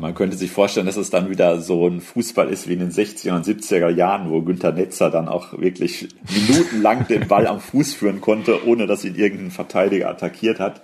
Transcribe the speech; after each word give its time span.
Man 0.00 0.14
könnte 0.14 0.36
sich 0.36 0.52
vorstellen, 0.52 0.86
dass 0.86 0.96
es 0.96 1.10
dann 1.10 1.28
wieder 1.28 1.60
so 1.60 1.88
ein 1.88 2.00
Fußball 2.00 2.48
ist 2.48 2.68
wie 2.68 2.74
in 2.74 2.78
den 2.78 2.92
60er 2.92 3.34
und 3.34 3.44
70er 3.44 3.88
Jahren, 3.88 4.30
wo 4.30 4.42
Günter 4.42 4.70
Netzer 4.70 5.10
dann 5.10 5.26
auch 5.26 5.58
wirklich 5.58 6.08
minutenlang 6.32 7.08
den 7.08 7.26
Ball 7.26 7.48
am 7.48 7.60
Fuß 7.60 7.94
führen 7.94 8.20
konnte, 8.20 8.64
ohne 8.66 8.86
dass 8.86 9.04
ihn 9.04 9.16
irgendein 9.16 9.50
Verteidiger 9.50 10.08
attackiert 10.08 10.60
hat. 10.60 10.82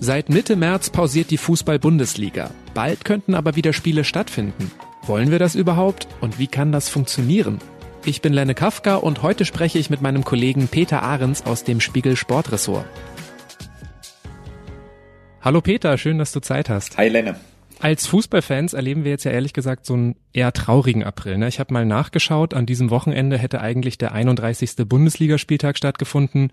Seit 0.00 0.30
Mitte 0.30 0.56
März 0.56 0.90
pausiert 0.90 1.30
die 1.30 1.38
Fußball-Bundesliga. 1.38 2.50
Bald 2.72 3.04
könnten 3.04 3.34
aber 3.34 3.56
wieder 3.56 3.72
Spiele 3.72 4.04
stattfinden. 4.04 4.70
Wollen 5.06 5.30
wir 5.30 5.38
das 5.38 5.54
überhaupt 5.54 6.08
und 6.22 6.38
wie 6.38 6.46
kann 6.46 6.72
das 6.72 6.88
funktionieren? 6.88 7.58
Ich 8.06 8.22
bin 8.22 8.32
Lenne 8.32 8.54
Kafka 8.54 8.96
und 8.96 9.22
heute 9.22 9.44
spreche 9.44 9.78
ich 9.78 9.90
mit 9.90 10.02
meinem 10.02 10.24
Kollegen 10.24 10.68
Peter 10.68 11.02
Ahrens 11.02 11.44
aus 11.44 11.64
dem 11.64 11.80
Spiegel 11.80 12.16
Sportressort. 12.16 12.86
Hallo 15.44 15.60
Peter, 15.60 15.98
schön, 15.98 16.16
dass 16.16 16.32
du 16.32 16.40
Zeit 16.40 16.70
hast. 16.70 16.96
Hi 16.96 17.10
Lenne. 17.10 17.36
Als 17.78 18.06
Fußballfans 18.06 18.72
erleben 18.72 19.04
wir 19.04 19.10
jetzt 19.10 19.24
ja 19.24 19.30
ehrlich 19.30 19.52
gesagt 19.52 19.84
so 19.84 19.92
einen 19.92 20.16
eher 20.32 20.54
traurigen 20.54 21.04
April. 21.04 21.36
Ne? 21.36 21.48
Ich 21.48 21.60
habe 21.60 21.70
mal 21.70 21.84
nachgeschaut, 21.84 22.54
an 22.54 22.64
diesem 22.64 22.88
Wochenende 22.88 23.36
hätte 23.36 23.60
eigentlich 23.60 23.98
der 23.98 24.12
31. 24.12 24.76
Bundesligaspieltag 24.88 25.76
stattgefunden. 25.76 26.50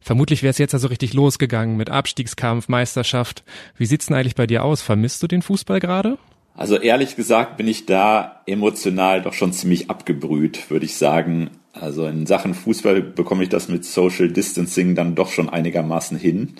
Vermutlich 0.00 0.42
wäre 0.42 0.52
es 0.52 0.56
jetzt 0.56 0.72
also 0.72 0.88
richtig 0.88 1.12
losgegangen 1.12 1.76
mit 1.76 1.90
Abstiegskampf, 1.90 2.68
Meisterschaft. 2.68 3.44
Wie 3.76 3.84
sieht's 3.84 4.06
denn 4.06 4.16
eigentlich 4.16 4.36
bei 4.36 4.46
dir 4.46 4.64
aus? 4.64 4.80
Vermisst 4.80 5.22
du 5.22 5.26
den 5.26 5.42
Fußball 5.42 5.78
gerade? 5.78 6.16
Also 6.54 6.78
ehrlich 6.78 7.16
gesagt 7.16 7.58
bin 7.58 7.68
ich 7.68 7.84
da 7.84 8.40
emotional 8.46 9.20
doch 9.20 9.34
schon 9.34 9.52
ziemlich 9.52 9.90
abgebrüht, 9.90 10.70
würde 10.70 10.86
ich 10.86 10.96
sagen. 10.96 11.50
Also 11.74 12.06
in 12.06 12.24
Sachen 12.24 12.54
Fußball 12.54 13.02
bekomme 13.02 13.42
ich 13.42 13.50
das 13.50 13.68
mit 13.68 13.84
Social 13.84 14.28
Distancing 14.28 14.94
dann 14.94 15.14
doch 15.14 15.28
schon 15.28 15.50
einigermaßen 15.50 16.16
hin 16.16 16.54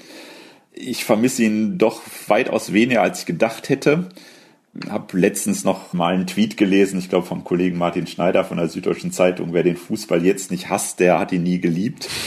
ich 0.73 1.05
vermisse 1.05 1.45
ihn 1.45 1.79
doch 1.79 2.01
weitaus 2.29 2.73
weniger, 2.73 3.03
als 3.03 3.21
ich 3.21 3.27
gedacht 3.27 3.69
hätte. 3.69 4.09
Hab 4.89 5.13
letztens 5.13 5.65
noch 5.65 5.93
mal 5.93 6.15
einen 6.15 6.29
Tweet 6.29 6.57
gelesen, 6.57 7.01
ich 7.01 7.09
glaube 7.09 7.27
vom 7.27 7.43
Kollegen 7.43 7.77
Martin 7.77 8.07
Schneider 8.07 8.45
von 8.45 8.57
der 8.57 8.69
Süddeutschen 8.69 9.11
Zeitung, 9.11 9.53
wer 9.53 9.65
den 9.65 9.77
Fußball 9.77 10.25
jetzt 10.25 10.53
nicht 10.53 10.69
hasst, 10.71 11.01
der 11.01 11.19
hat 11.19 11.33
ihn 11.33 11.43
nie 11.43 11.61
geliebt. 11.61 12.09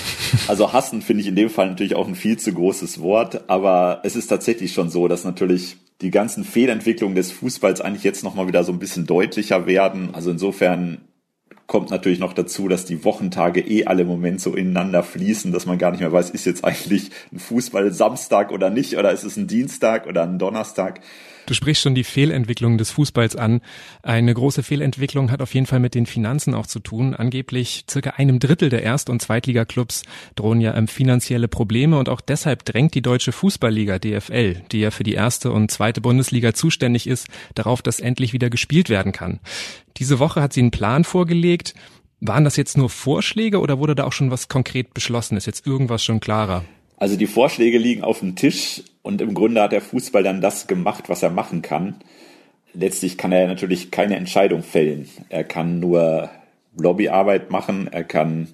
Also 0.47 0.73
hassen 0.73 1.03
finde 1.03 1.21
ich 1.21 1.27
in 1.27 1.35
dem 1.35 1.51
Fall 1.51 1.69
natürlich 1.69 1.93
auch 1.93 2.07
ein 2.07 2.15
viel 2.15 2.39
zu 2.39 2.51
großes 2.51 2.99
Wort, 3.01 3.47
aber 3.51 4.01
es 4.03 4.15
ist 4.15 4.27
tatsächlich 4.27 4.73
schon 4.73 4.89
so, 4.89 5.07
dass 5.07 5.23
natürlich 5.23 5.77
die 6.01 6.09
ganzen 6.09 6.43
Fehlentwicklungen 6.43 7.15
des 7.15 7.31
Fußballs 7.31 7.81
eigentlich 7.81 8.03
jetzt 8.03 8.23
noch 8.23 8.33
mal 8.33 8.47
wieder 8.47 8.63
so 8.63 8.71
ein 8.71 8.79
bisschen 8.79 9.05
deutlicher 9.05 9.67
werden. 9.67 10.09
Also 10.13 10.31
insofern 10.31 11.01
kommt 11.67 11.91
natürlich 11.91 12.19
noch 12.19 12.33
dazu, 12.33 12.67
dass 12.67 12.85
die 12.85 13.03
Wochentage 13.03 13.61
eh 13.61 13.85
alle 13.85 14.01
im 14.01 14.07
Moment 14.07 14.41
so 14.41 14.55
ineinander 14.55 15.03
fließen, 15.03 15.51
dass 15.51 15.65
man 15.65 15.77
gar 15.77 15.91
nicht 15.91 16.01
mehr 16.01 16.11
weiß, 16.11 16.29
ist 16.29 16.45
jetzt 16.45 16.63
eigentlich 16.63 17.11
ein 17.31 17.39
Fußball 17.39 17.91
Samstag 17.91 18.51
oder 18.51 18.69
nicht, 18.69 18.97
oder 18.97 19.11
ist 19.11 19.23
es 19.23 19.37
ein 19.37 19.47
Dienstag 19.47 20.07
oder 20.07 20.23
ein 20.23 20.39
Donnerstag. 20.39 20.99
Du 21.45 21.53
sprichst 21.53 21.83
schon 21.83 21.95
die 21.95 22.03
Fehlentwicklung 22.05 22.77
des 22.77 22.91
Fußballs 22.91 23.35
an. 23.35 23.61
Eine 24.01 24.33
große 24.33 24.63
Fehlentwicklung 24.63 25.29
hat 25.29 25.41
auf 25.41 25.53
jeden 25.53 25.65
Fall 25.65 25.79
mit 25.79 25.93
den 25.93 26.05
Finanzen 26.05 26.53
auch 26.53 26.67
zu 26.67 26.79
tun. 26.79 27.15
Angeblich 27.15 27.85
circa 27.89 28.11
einem 28.11 28.39
Drittel 28.39 28.69
der 28.69 28.83
Erst- 28.83 29.09
und 29.09 29.21
Zweitligaklubs 29.21 30.03
drohen 30.35 30.61
ja 30.61 30.73
ähm, 30.75 30.87
finanzielle 30.87 31.47
Probleme 31.47 31.97
und 31.99 32.07
auch 32.07 32.21
deshalb 32.21 32.63
drängt 32.63 32.95
die 32.95 33.01
Deutsche 33.01 33.33
Fußballliga 33.33 33.99
DFL, 33.99 34.61
die 34.71 34.79
ja 34.79 34.91
für 34.91 35.03
die 35.03 35.13
erste 35.13 35.51
und 35.51 35.69
zweite 35.69 35.99
Bundesliga 35.99 36.53
zuständig 36.53 37.07
ist, 37.07 37.27
darauf, 37.55 37.81
dass 37.81 37.99
endlich 37.99 38.31
wieder 38.31 38.49
gespielt 38.49 38.89
werden 38.89 39.11
kann. 39.11 39.39
Diese 39.97 40.19
Woche 40.19 40.41
hat 40.41 40.53
sie 40.53 40.61
einen 40.61 40.71
Plan 40.71 41.03
vorgelegt. 41.03 41.73
Waren 42.21 42.45
das 42.45 42.55
jetzt 42.55 42.77
nur 42.77 42.89
Vorschläge 42.89 43.59
oder 43.59 43.79
wurde 43.79 43.95
da 43.95 44.05
auch 44.05 44.13
schon 44.13 44.31
was 44.31 44.47
konkret 44.47 44.93
beschlossen? 44.93 45.35
Ist 45.35 45.45
jetzt 45.45 45.67
irgendwas 45.67 46.03
schon 46.05 46.21
klarer? 46.21 46.63
Also 46.95 47.17
die 47.17 47.27
Vorschläge 47.27 47.77
liegen 47.77 48.01
auf 48.01 48.19
dem 48.19 48.37
Tisch 48.37 48.81
und 49.03 49.21
im 49.21 49.35
Grunde 49.35 49.61
hat 49.61 49.73
der 49.73 49.81
Fußball 49.81 50.23
dann 50.23 50.41
das 50.41 50.65
gemacht, 50.65 51.09
was 51.09 51.21
er 51.21 51.29
machen 51.29 51.61
kann. 51.61 51.97
Letztlich 52.73 53.17
kann 53.17 53.31
er 53.31 53.45
natürlich 53.47 53.91
keine 53.91 54.15
Entscheidung 54.15 54.63
fällen. 54.63 55.07
Er 55.29 55.43
kann 55.43 55.79
nur 55.79 56.31
Lobbyarbeit 56.75 57.51
machen, 57.51 57.87
er 57.91 58.03
kann 58.03 58.47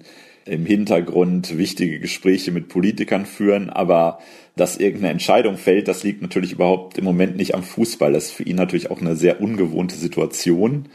im 0.44 0.66
Hintergrund 0.66 1.56
wichtige 1.56 2.00
Gespräche 2.00 2.50
mit 2.50 2.68
Politikern 2.68 3.24
führen, 3.24 3.70
aber 3.70 4.18
dass 4.56 4.76
irgendeine 4.76 5.12
Entscheidung 5.12 5.56
fällt, 5.56 5.88
das 5.88 6.02
liegt 6.02 6.22
natürlich 6.22 6.52
überhaupt 6.52 6.98
im 6.98 7.04
Moment 7.04 7.36
nicht 7.36 7.54
am 7.54 7.62
Fußball. 7.62 8.12
Das 8.12 8.26
ist 8.26 8.32
für 8.32 8.42
ihn 8.42 8.56
natürlich 8.56 8.90
auch 8.90 9.00
eine 9.00 9.16
sehr 9.16 9.40
ungewohnte 9.40 9.94
Situation. 9.94 10.86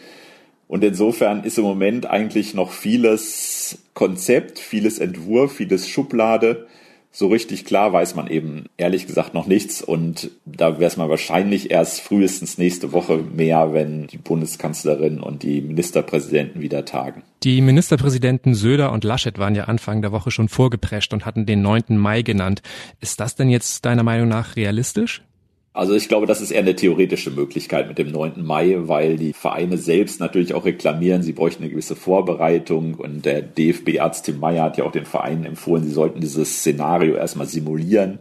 Und 0.68 0.84
insofern 0.84 1.44
ist 1.44 1.58
im 1.58 1.64
Moment 1.64 2.06
eigentlich 2.06 2.54
noch 2.54 2.72
vieles 2.72 3.80
Konzept, 3.94 4.60
vieles 4.60 5.00
Entwurf, 5.00 5.54
vieles 5.54 5.88
Schublade. 5.88 6.68
So 7.18 7.28
richtig 7.28 7.64
klar 7.64 7.94
weiß 7.94 8.16
man 8.16 8.28
eben 8.28 8.66
ehrlich 8.76 9.08
gesagt 9.08 9.34
noch 9.34 9.48
nichts 9.48 9.82
und 9.82 10.32
da 10.46 10.80
wäre 10.80 10.90
es 10.90 10.98
mal 10.98 11.08
wahrscheinlich 11.08 11.72
erst 11.72 12.02
frühestens 12.02 12.58
nächste 12.58 12.92
Woche 12.92 13.20
mehr, 13.20 13.72
wenn 13.72 14.08
die 14.08 14.18
Bundeskanzlerin 14.18 15.22
und 15.22 15.42
die 15.42 15.62
Ministerpräsidenten 15.62 16.60
wieder 16.60 16.84
tagen. 16.84 17.24
Die 17.44 17.62
Ministerpräsidenten 17.62 18.54
Söder 18.54 18.92
und 18.92 19.06
Laschet 19.06 19.40
waren 19.40 19.56
ja 19.56 19.64
Anfang 19.64 20.02
der 20.02 20.12
Woche 20.12 20.30
schon 20.30 20.50
vorgeprescht 20.50 21.14
und 21.14 21.26
hatten 21.26 21.46
den 21.46 21.62
9. 21.62 21.84
Mai 21.98 22.22
genannt. 22.22 22.62
Ist 23.00 23.22
das 23.22 23.36
denn 23.36 23.50
jetzt 23.50 23.86
deiner 23.86 24.04
Meinung 24.04 24.28
nach 24.28 24.58
realistisch? 24.58 25.25
Also 25.76 25.94
ich 25.94 26.08
glaube, 26.08 26.26
das 26.26 26.40
ist 26.40 26.52
eher 26.52 26.62
eine 26.62 26.78
theoretische 26.78 27.32
Möglichkeit 27.32 27.90
mit 27.90 27.98
dem 27.98 28.10
9. 28.10 28.46
Mai, 28.46 28.78
weil 28.84 29.18
die 29.18 29.34
Vereine 29.34 29.78
selbst 29.78 30.22
natürlich 30.22 30.54
auch 30.54 30.64
reklamieren, 30.64 31.22
sie 31.22 31.34
bräuchten 31.34 31.64
eine 31.64 31.70
gewisse 31.70 31.98
Vorbereitung 31.98 32.94
und 32.94 33.26
der 33.26 33.42
DFB-Arzt 33.42 34.24
Tim 34.24 34.40
Meyer 34.40 34.64
hat 34.64 34.78
ja 34.78 34.86
auch 34.86 34.94
den 34.94 35.06
Vereinen 35.06 35.44
empfohlen, 35.44 35.84
sie 35.84 35.92
sollten 35.92 36.22
dieses 36.22 36.60
Szenario 36.60 37.16
erstmal 37.16 37.48
simulieren. 37.48 38.20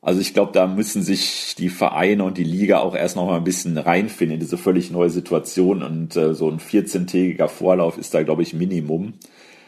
Also 0.00 0.22
ich 0.22 0.32
glaube, 0.32 0.52
da 0.52 0.66
müssen 0.66 1.02
sich 1.02 1.54
die 1.58 1.68
Vereine 1.68 2.24
und 2.24 2.38
die 2.38 2.44
Liga 2.44 2.78
auch 2.78 2.94
erst 2.94 3.16
noch 3.16 3.26
mal 3.26 3.36
ein 3.36 3.44
bisschen 3.44 3.76
reinfinden 3.76 4.36
in 4.36 4.40
diese 4.40 4.56
völlig 4.56 4.90
neue 4.90 5.10
Situation 5.10 5.82
und 5.82 6.16
äh, 6.16 6.32
so 6.32 6.48
ein 6.48 6.60
14-tägiger 6.60 7.48
Vorlauf 7.48 7.98
ist 7.98 8.14
da, 8.14 8.22
glaube 8.22 8.42
ich, 8.42 8.54
Minimum. 8.54 9.12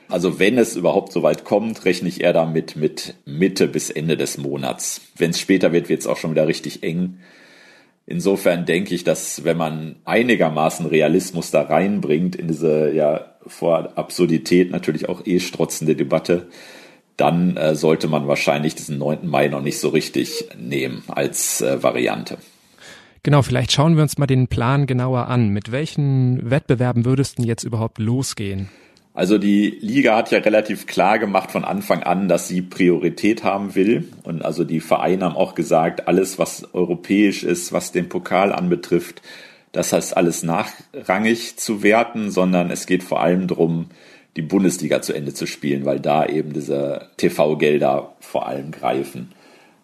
Also 0.09 0.39
wenn 0.39 0.59
es 0.59 0.77
überhaupt 0.77 1.13
so 1.13 1.23
weit 1.23 1.45
kommt, 1.45 1.85
rechne 1.85 2.09
ich 2.09 2.21
eher 2.21 2.33
damit 2.33 2.77
mit 2.77 3.15
Mitte 3.25 3.67
bis 3.67 3.91
Ende 3.91 4.17
des 4.17 4.39
Monats. 4.39 5.01
Wenn 5.17 5.31
es 5.31 5.41
später 5.41 5.73
wird, 5.73 5.89
wird 5.89 6.01
es 6.01 6.07
auch 6.07 6.17
schon 6.17 6.31
wieder 6.31 6.47
richtig 6.47 6.83
eng. 6.83 7.19
Insofern 8.07 8.67
denke 8.67 8.95
ich, 8.95 9.03
dass 9.03 9.43
wenn 9.45 9.57
man 9.57 9.97
einigermaßen 10.05 10.87
Realismus 10.87 11.51
da 11.51 11.63
reinbringt 11.63 12.37
in 12.37 12.47
diese 12.47 12.93
ja 12.93 13.33
vor 13.47 13.93
Absurdität 13.97 14.71
natürlich 14.71 15.09
auch 15.09 15.27
eh 15.27 15.41
strotzende 15.41 15.97
Debatte, 15.97 16.47
dann 17.17 17.57
äh, 17.57 17.75
sollte 17.75 18.07
man 18.07 18.29
wahrscheinlich 18.29 18.75
diesen 18.75 18.99
9. 18.99 19.27
Mai 19.27 19.49
noch 19.49 19.63
nicht 19.63 19.81
so 19.81 19.89
richtig 19.89 20.45
nehmen 20.57 21.03
als 21.09 21.61
äh, 21.63 21.83
Variante. 21.83 22.39
Genau, 23.23 23.43
vielleicht 23.43 23.73
schauen 23.73 23.97
wir 23.97 24.03
uns 24.03 24.19
mal 24.19 24.27
den 24.27 24.47
Plan 24.47 24.87
genauer 24.87 25.27
an. 25.27 25.49
Mit 25.49 25.73
welchen 25.73 26.49
Wettbewerben 26.49 27.05
würdest 27.05 27.39
du 27.39 27.43
jetzt 27.43 27.65
überhaupt 27.65 27.99
losgehen? 27.99 28.69
Also 29.17 29.39
die 29.39 29.79
Liga 29.81 30.15
hat 30.15 30.31
ja 30.31 30.41
relativ 30.41 30.87
klar 30.87 31.19
gemacht 31.19 31.51
von 31.51 31.65
Anfang 31.65 32.03
an, 32.03 32.29
dass 32.29 32.49
sie 32.49 32.61
Priorität 32.61 33.45
haben 33.45 33.75
will. 33.75 34.11
Und 34.25 34.45
also 34.45 34.63
die 34.63 34.81
Vereine 34.81 35.25
haben 35.25 35.37
auch 35.37 35.55
gesagt, 35.55 36.07
alles, 36.07 36.39
was 36.39 36.75
europäisch 36.75 37.43
ist, 37.43 37.73
was 37.73 37.93
den 37.93 38.11
Pokal 38.11 38.53
anbetrifft, 38.53 39.23
das 39.73 39.95
heißt 39.95 40.15
alles 40.19 40.43
nachrangig 40.43 41.57
zu 41.57 41.83
werten, 41.83 42.31
sondern 42.31 42.71
es 42.71 42.87
geht 42.87 43.03
vor 43.03 43.23
allem 43.23 43.47
darum, 43.47 43.87
die 44.37 44.43
Bundesliga 44.43 45.01
zu 45.01 45.15
Ende 45.15 45.33
zu 45.33 45.47
spielen, 45.47 45.87
weil 45.87 45.99
da 45.99 46.27
eben 46.27 46.53
diese 46.53 47.09
TV-Gelder 47.17 48.13
vor 48.21 48.47
allem 48.47 48.71
greifen. 48.71 49.33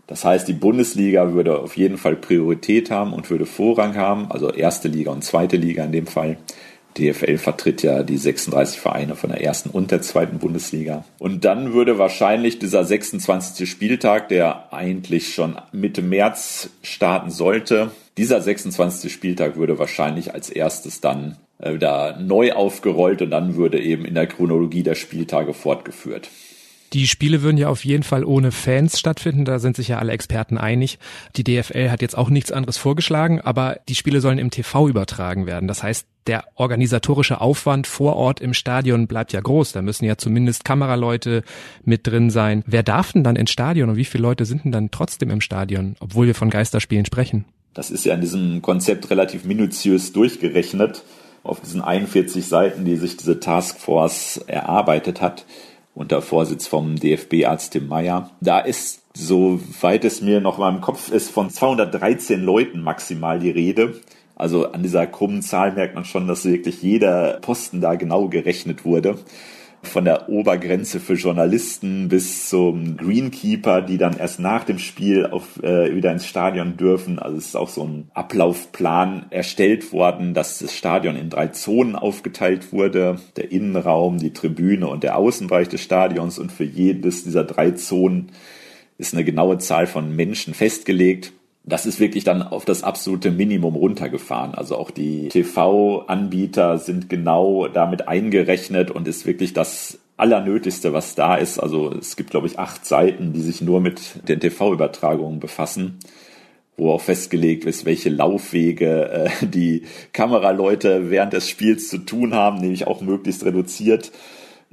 Das 0.06 0.26
heißt, 0.26 0.46
die 0.46 0.52
Bundesliga 0.52 1.32
würde 1.32 1.58
auf 1.58 1.78
jeden 1.78 1.96
Fall 1.96 2.16
Priorität 2.16 2.90
haben 2.90 3.14
und 3.14 3.30
würde 3.30 3.46
Vorrang 3.46 3.96
haben, 3.96 4.30
also 4.30 4.50
erste 4.50 4.88
Liga 4.88 5.10
und 5.10 5.24
zweite 5.24 5.56
Liga 5.56 5.84
in 5.84 5.92
dem 5.92 6.06
Fall. 6.06 6.36
DFL 6.98 7.38
vertritt 7.38 7.82
ja 7.82 8.02
die 8.02 8.18
36 8.18 8.80
Vereine 8.80 9.16
von 9.16 9.30
der 9.30 9.42
ersten 9.42 9.70
und 9.70 9.90
der 9.90 10.02
zweiten 10.02 10.38
Bundesliga. 10.38 11.04
Und 11.18 11.44
dann 11.44 11.72
würde 11.72 11.98
wahrscheinlich 11.98 12.58
dieser 12.58 12.84
26. 12.84 13.68
Spieltag, 13.68 14.28
der 14.28 14.72
eigentlich 14.72 15.34
schon 15.34 15.56
Mitte 15.72 16.02
März 16.02 16.70
starten 16.82 17.30
sollte, 17.30 17.90
dieser 18.18 18.40
26. 18.40 19.12
Spieltag 19.12 19.56
würde 19.56 19.78
wahrscheinlich 19.78 20.34
als 20.34 20.50
erstes 20.50 21.00
dann 21.00 21.36
äh, 21.58 21.74
wieder 21.74 22.18
neu 22.18 22.52
aufgerollt 22.52 23.22
und 23.22 23.30
dann 23.30 23.56
würde 23.56 23.80
eben 23.80 24.04
in 24.04 24.14
der 24.14 24.26
Chronologie 24.26 24.82
der 24.82 24.94
Spieltage 24.94 25.54
fortgeführt. 25.54 26.28
Die 26.92 27.06
Spiele 27.06 27.40
würden 27.40 27.56
ja 27.56 27.68
auf 27.68 27.86
jeden 27.86 28.02
Fall 28.02 28.22
ohne 28.22 28.52
Fans 28.52 28.98
stattfinden, 28.98 29.46
da 29.46 29.58
sind 29.58 29.76
sich 29.76 29.88
ja 29.88 29.98
alle 29.98 30.12
Experten 30.12 30.58
einig. 30.58 30.98
Die 31.36 31.44
DFL 31.44 31.90
hat 31.90 32.02
jetzt 32.02 32.18
auch 32.18 32.28
nichts 32.28 32.52
anderes 32.52 32.76
vorgeschlagen, 32.76 33.40
aber 33.40 33.80
die 33.88 33.94
Spiele 33.94 34.20
sollen 34.20 34.38
im 34.38 34.50
TV 34.50 34.88
übertragen 34.88 35.46
werden. 35.46 35.68
Das 35.68 35.82
heißt, 35.82 36.06
der 36.26 36.44
organisatorische 36.54 37.40
Aufwand 37.40 37.86
vor 37.86 38.16
Ort 38.16 38.40
im 38.40 38.52
Stadion 38.52 39.06
bleibt 39.06 39.32
ja 39.32 39.40
groß. 39.40 39.72
Da 39.72 39.80
müssen 39.80 40.04
ja 40.04 40.16
zumindest 40.18 40.64
Kameraleute 40.64 41.42
mit 41.84 42.06
drin 42.06 42.28
sein. 42.28 42.62
Wer 42.66 42.82
darf 42.82 43.12
denn 43.12 43.24
dann 43.24 43.36
ins 43.36 43.50
Stadion 43.50 43.88
und 43.88 43.96
wie 43.96 44.04
viele 44.04 44.22
Leute 44.22 44.44
sind 44.44 44.64
denn 44.64 44.72
dann 44.72 44.90
trotzdem 44.90 45.30
im 45.30 45.40
Stadion, 45.40 45.96
obwohl 45.98 46.26
wir 46.26 46.34
von 46.34 46.50
Geisterspielen 46.50 47.06
sprechen? 47.06 47.46
Das 47.74 47.90
ist 47.90 48.04
ja 48.04 48.14
in 48.14 48.20
diesem 48.20 48.60
Konzept 48.60 49.08
relativ 49.10 49.44
minutiös 49.44 50.12
durchgerechnet 50.12 51.02
auf 51.42 51.60
diesen 51.60 51.80
41 51.80 52.46
Seiten, 52.46 52.84
die 52.84 52.96
sich 52.96 53.16
diese 53.16 53.40
Taskforce 53.40 54.44
erarbeitet 54.46 55.20
hat. 55.20 55.44
Unter 55.94 56.22
Vorsitz 56.22 56.66
vom 56.66 56.96
DFB-Arzt 56.96 57.72
Tim 57.72 57.88
Meyer. 57.88 58.30
Da 58.40 58.60
ist, 58.60 59.02
soweit 59.14 60.04
es 60.04 60.22
mir 60.22 60.40
noch 60.40 60.58
mal 60.58 60.74
im 60.74 60.80
Kopf 60.80 61.10
ist, 61.10 61.30
von 61.30 61.50
213 61.50 62.42
Leuten 62.42 62.82
maximal 62.82 63.38
die 63.38 63.50
Rede. 63.50 64.00
Also 64.34 64.72
an 64.72 64.82
dieser 64.82 65.06
krummen 65.06 65.42
Zahl 65.42 65.72
merkt 65.72 65.94
man 65.94 66.04
schon, 66.04 66.26
dass 66.26 66.44
wirklich 66.44 66.82
jeder 66.82 67.38
Posten 67.42 67.80
da 67.80 67.94
genau 67.94 68.28
gerechnet 68.28 68.84
wurde 68.84 69.18
von 69.82 70.04
der 70.04 70.28
Obergrenze 70.28 71.00
für 71.00 71.14
Journalisten 71.14 72.08
bis 72.08 72.48
zum 72.48 72.96
Greenkeeper, 72.96 73.82
die 73.82 73.98
dann 73.98 74.16
erst 74.16 74.38
nach 74.38 74.64
dem 74.64 74.78
Spiel 74.78 75.26
auf, 75.26 75.62
äh, 75.62 75.94
wieder 75.94 76.12
ins 76.12 76.26
Stadion 76.26 76.76
dürfen. 76.76 77.18
Also 77.18 77.36
es 77.36 77.46
ist 77.46 77.56
auch 77.56 77.68
so 77.68 77.84
ein 77.84 78.10
Ablaufplan 78.14 79.26
erstellt 79.30 79.92
worden, 79.92 80.34
dass 80.34 80.60
das 80.60 80.74
Stadion 80.74 81.16
in 81.16 81.30
drei 81.30 81.48
Zonen 81.48 81.96
aufgeteilt 81.96 82.72
wurde. 82.72 83.16
Der 83.36 83.50
Innenraum, 83.50 84.18
die 84.18 84.32
Tribüne 84.32 84.88
und 84.88 85.02
der 85.02 85.16
Außenbereich 85.16 85.68
des 85.68 85.82
Stadions. 85.82 86.38
Und 86.38 86.52
für 86.52 86.64
jedes 86.64 87.24
dieser 87.24 87.44
drei 87.44 87.72
Zonen 87.72 88.30
ist 88.98 89.14
eine 89.14 89.24
genaue 89.24 89.58
Zahl 89.58 89.88
von 89.88 90.14
Menschen 90.14 90.54
festgelegt 90.54 91.32
das 91.64 91.86
ist 91.86 92.00
wirklich 92.00 92.24
dann 92.24 92.42
auf 92.42 92.64
das 92.64 92.82
absolute 92.82 93.30
Minimum 93.30 93.76
runtergefahren. 93.76 94.54
Also 94.54 94.76
auch 94.76 94.90
die 94.90 95.28
TV-Anbieter 95.28 96.78
sind 96.78 97.08
genau 97.08 97.68
damit 97.68 98.08
eingerechnet 98.08 98.90
und 98.90 99.06
ist 99.06 99.26
wirklich 99.26 99.52
das 99.52 99.98
Allernötigste, 100.16 100.92
was 100.92 101.14
da 101.14 101.36
ist. 101.36 101.58
Also 101.58 101.92
es 101.92 102.16
gibt, 102.16 102.30
glaube 102.30 102.48
ich, 102.48 102.58
acht 102.58 102.84
Seiten, 102.84 103.32
die 103.32 103.42
sich 103.42 103.60
nur 103.60 103.80
mit 103.80 104.28
den 104.28 104.40
TV-Übertragungen 104.40 105.38
befassen, 105.38 106.00
wo 106.76 106.90
auch 106.90 107.00
festgelegt 107.00 107.64
ist, 107.64 107.84
welche 107.84 108.10
Laufwege 108.10 109.30
äh, 109.42 109.46
die 109.46 109.82
Kameraleute 110.12 111.10
während 111.10 111.32
des 111.32 111.48
Spiels 111.48 111.88
zu 111.88 111.98
tun 111.98 112.34
haben, 112.34 112.58
nämlich 112.58 112.88
auch 112.88 113.00
möglichst 113.02 113.44
reduziert 113.44 114.10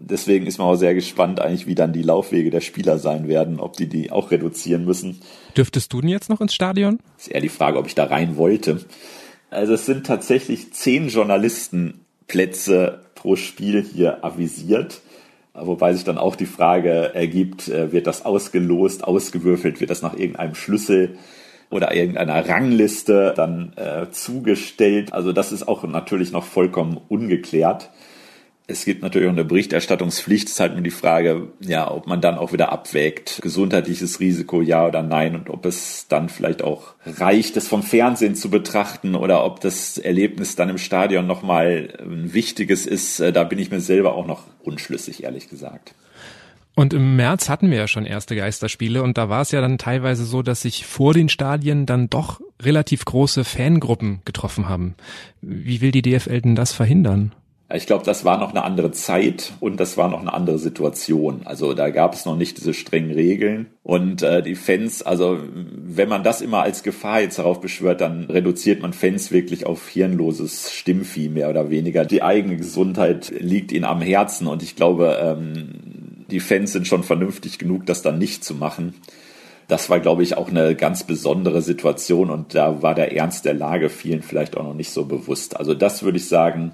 deswegen 0.01 0.45
ist 0.45 0.57
man 0.57 0.67
auch 0.67 0.75
sehr 0.75 0.93
gespannt 0.93 1.39
eigentlich, 1.39 1.67
wie 1.67 1.75
dann 1.75 1.93
die 1.93 2.01
Laufwege 2.01 2.49
der 2.49 2.61
Spieler 2.61 2.97
sein 2.99 3.27
werden, 3.27 3.59
ob 3.59 3.75
die 3.77 3.87
die 3.87 4.11
auch 4.11 4.31
reduzieren 4.31 4.85
müssen. 4.85 5.21
Dürftest 5.55 5.91
du 5.93 6.01
denn 6.01 6.09
jetzt 6.09 6.29
noch 6.29 6.41
ins 6.41 6.53
Stadion? 6.53 6.99
Ist 7.17 7.31
eher 7.31 7.41
die 7.41 7.49
Frage, 7.49 7.77
ob 7.77 7.87
ich 7.87 7.95
da 7.95 8.05
rein 8.05 8.37
wollte. 8.37 8.85
Also 9.49 9.73
es 9.73 9.85
sind 9.85 10.05
tatsächlich 10.05 10.73
zehn 10.73 11.09
Journalistenplätze 11.09 13.01
pro 13.15 13.35
Spiel 13.35 13.83
hier 13.83 14.23
avisiert. 14.23 15.01
Wobei 15.53 15.93
sich 15.93 16.03
dann 16.03 16.17
auch 16.17 16.35
die 16.35 16.45
Frage 16.45 17.13
ergibt, 17.13 17.67
äh, 17.67 17.91
wird 17.91 18.07
das 18.07 18.23
ausgelost, 18.23 19.03
ausgewürfelt, 19.03 19.79
wird 19.79 19.89
das 19.89 20.01
nach 20.01 20.15
irgendeinem 20.15 20.55
Schlüssel 20.55 21.17
oder 21.69 21.93
irgendeiner 21.93 22.47
Rangliste 22.47 23.33
dann 23.35 23.73
äh, 23.75 24.09
zugestellt. 24.11 25.11
Also 25.13 25.33
das 25.33 25.51
ist 25.51 25.67
auch 25.67 25.83
natürlich 25.83 26.31
noch 26.31 26.45
vollkommen 26.45 26.99
ungeklärt 27.09 27.89
es 28.69 28.86
gibt 28.86 29.01
natürlich 29.01 29.27
auch 29.27 29.33
eine 29.33 29.45
Berichterstattungspflicht. 29.45 30.48
Es 30.48 30.54
ist 30.54 30.60
halt 30.60 30.74
nur 30.74 30.83
die 30.83 30.92
Frage, 30.92 31.48
ja, 31.60 31.89
ob 31.89 32.06
man 32.06 32.21
dann 32.21 32.38
auch 32.38 32.54
wieder 32.54 32.71
abwägt, 32.71 33.39
gesundheitliches 33.42 34.19
Risiko, 34.19 34.62
ja 34.62 34.86
oder 34.86 35.01
nein, 35.01 35.36
und 35.36 35.50
ob 35.50 35.66
es 35.66 36.07
dann 36.07 36.30
vielleicht 36.30 36.62
auch 36.62 36.94
reicht, 37.06 37.56
das 37.56 37.68
vom 37.68 37.81
Fernsehen 37.81 38.36
zu 38.36 38.51
betrachten 38.51 39.16
oder 39.16 39.44
ob 39.44 39.60
das 39.60 39.98
Erlebnis 39.98 40.56
dann 40.56 40.69
im 40.69 40.77
Stadion 40.77 41.25
nochmal 41.25 41.95
ein 42.00 42.33
wichtiges 42.33 42.86
ist. 42.86 43.19
Äh, 43.19 43.33
da 43.33 43.44
bin 43.44 43.57
ich 43.57 43.71
mir 43.71 43.81
selber 43.81 44.13
auch 44.13 44.27
noch 44.27 44.44
unschlüssig, 44.63 45.24
ehrlich 45.24 45.50
gesagt. 45.50 45.95
Und 46.75 46.94
im 46.94 47.16
März 47.16 47.50
hatten 47.50 47.71
wir 47.71 47.77
ja 47.77 47.88
schon 47.88 48.06
erste 48.06 48.36
Geisterspiele 48.36 49.01
und 49.01 49.18
da 49.18 49.30
war 49.30 49.42
es 49.42 49.51
ja 49.51 49.62
dann 49.62 49.80
teilweise 49.80 50.25
so, 50.25 50.44
dass 50.44 50.62
sich 50.62 50.86
vor 50.86 51.13
den 51.13 51.27
Stadien 51.27 51.88
dann 51.88 52.10
doch 52.10 52.39
relativ 52.62 53.04
große 53.04 53.44
Fangruppen 53.44 54.21
getroffen 54.25 54.69
haben. 54.69 54.94
Wie 55.42 55.81
will 55.81 55.92
die 55.92 56.04
DFL 56.04 56.42
denn 56.42 56.56
das 56.56 56.71
verhindern? 56.71 57.33
Ich 57.71 57.86
glaube, 57.86 58.04
das 58.04 58.25
war 58.25 58.39
noch 58.39 58.50
eine 58.50 58.63
andere 58.63 58.92
Zeit 58.92 59.54
und 59.60 59.80
das 59.80 59.95
war 59.95 60.10
noch 60.10 60.21
eine 60.21 60.33
andere 60.33 60.57
Situation. 60.57 61.42
Also 61.45 61.75
da 61.75 61.92
gab 61.92 62.16
es 62.16 62.25
noch 62.25 62.36
nicht 62.36 62.57
diese 62.57 62.74
strengen 62.74 63.12
Regeln. 63.12 63.68
Und 63.83 64.24
äh, 64.24 64.42
die 64.42 64.56
Fans, 64.56 65.04
also 65.04 65.38
wenn 65.54 66.10
man 66.10 66.24
das 66.24 66.42
immer 66.42 66.63
als 66.63 66.81
Gefahr 66.81 67.21
jetzt 67.21 67.38
darauf 67.38 67.62
beschwört, 67.62 68.01
dann 68.01 68.24
reduziert 68.24 68.81
man 68.81 68.92
Fans 68.94 69.31
wirklich 69.31 69.68
auf 69.68 69.88
hirnloses 69.88 70.74
Stimmvieh 70.74 71.30
mehr 71.30 71.48
oder 71.48 71.69
weniger. 71.69 72.06
Die 72.06 72.24
eigene 72.24 72.57
Gesundheit 72.57 73.31
liegt 73.38 73.71
ihnen 73.71 73.86
am 73.86 74.01
Herzen 74.01 74.48
und 74.48 74.63
ich 74.63 74.75
glaube, 74.75 75.19
ähm, 75.21 76.25
die 76.31 76.39
Fans 76.39 76.71
sind 76.71 76.88
schon 76.88 77.04
vernünftig 77.04 77.60
genug, 77.60 77.86
das 77.86 78.01
dann 78.01 78.18
nicht 78.18 78.44
zu 78.44 78.56
machen. 78.56 78.95
Das 79.68 79.92
war, 79.92 80.00
glaube 80.00 80.24
ich, 80.24 80.36
auch 80.36 80.50
eine 80.50 80.74
ganz 80.74 81.04
besondere 81.04 81.62
Situation 81.62 82.31
und 82.31 82.56
da 82.56 82.81
war 82.81 82.95
der 82.95 83.16
Ernst 83.16 83.45
der 83.45 83.54
Lage 83.54 83.89
vielen 83.89 84.24
vielleicht 84.24 84.57
auch 84.57 84.63
noch 84.63 84.74
nicht 84.74 84.89
so 84.89 85.06
bewusst. 85.06 85.56
Also 85.57 85.75
das 85.75 86.01
würde 86.01 86.18
ich 86.18 86.27
sagen, 86.27 86.71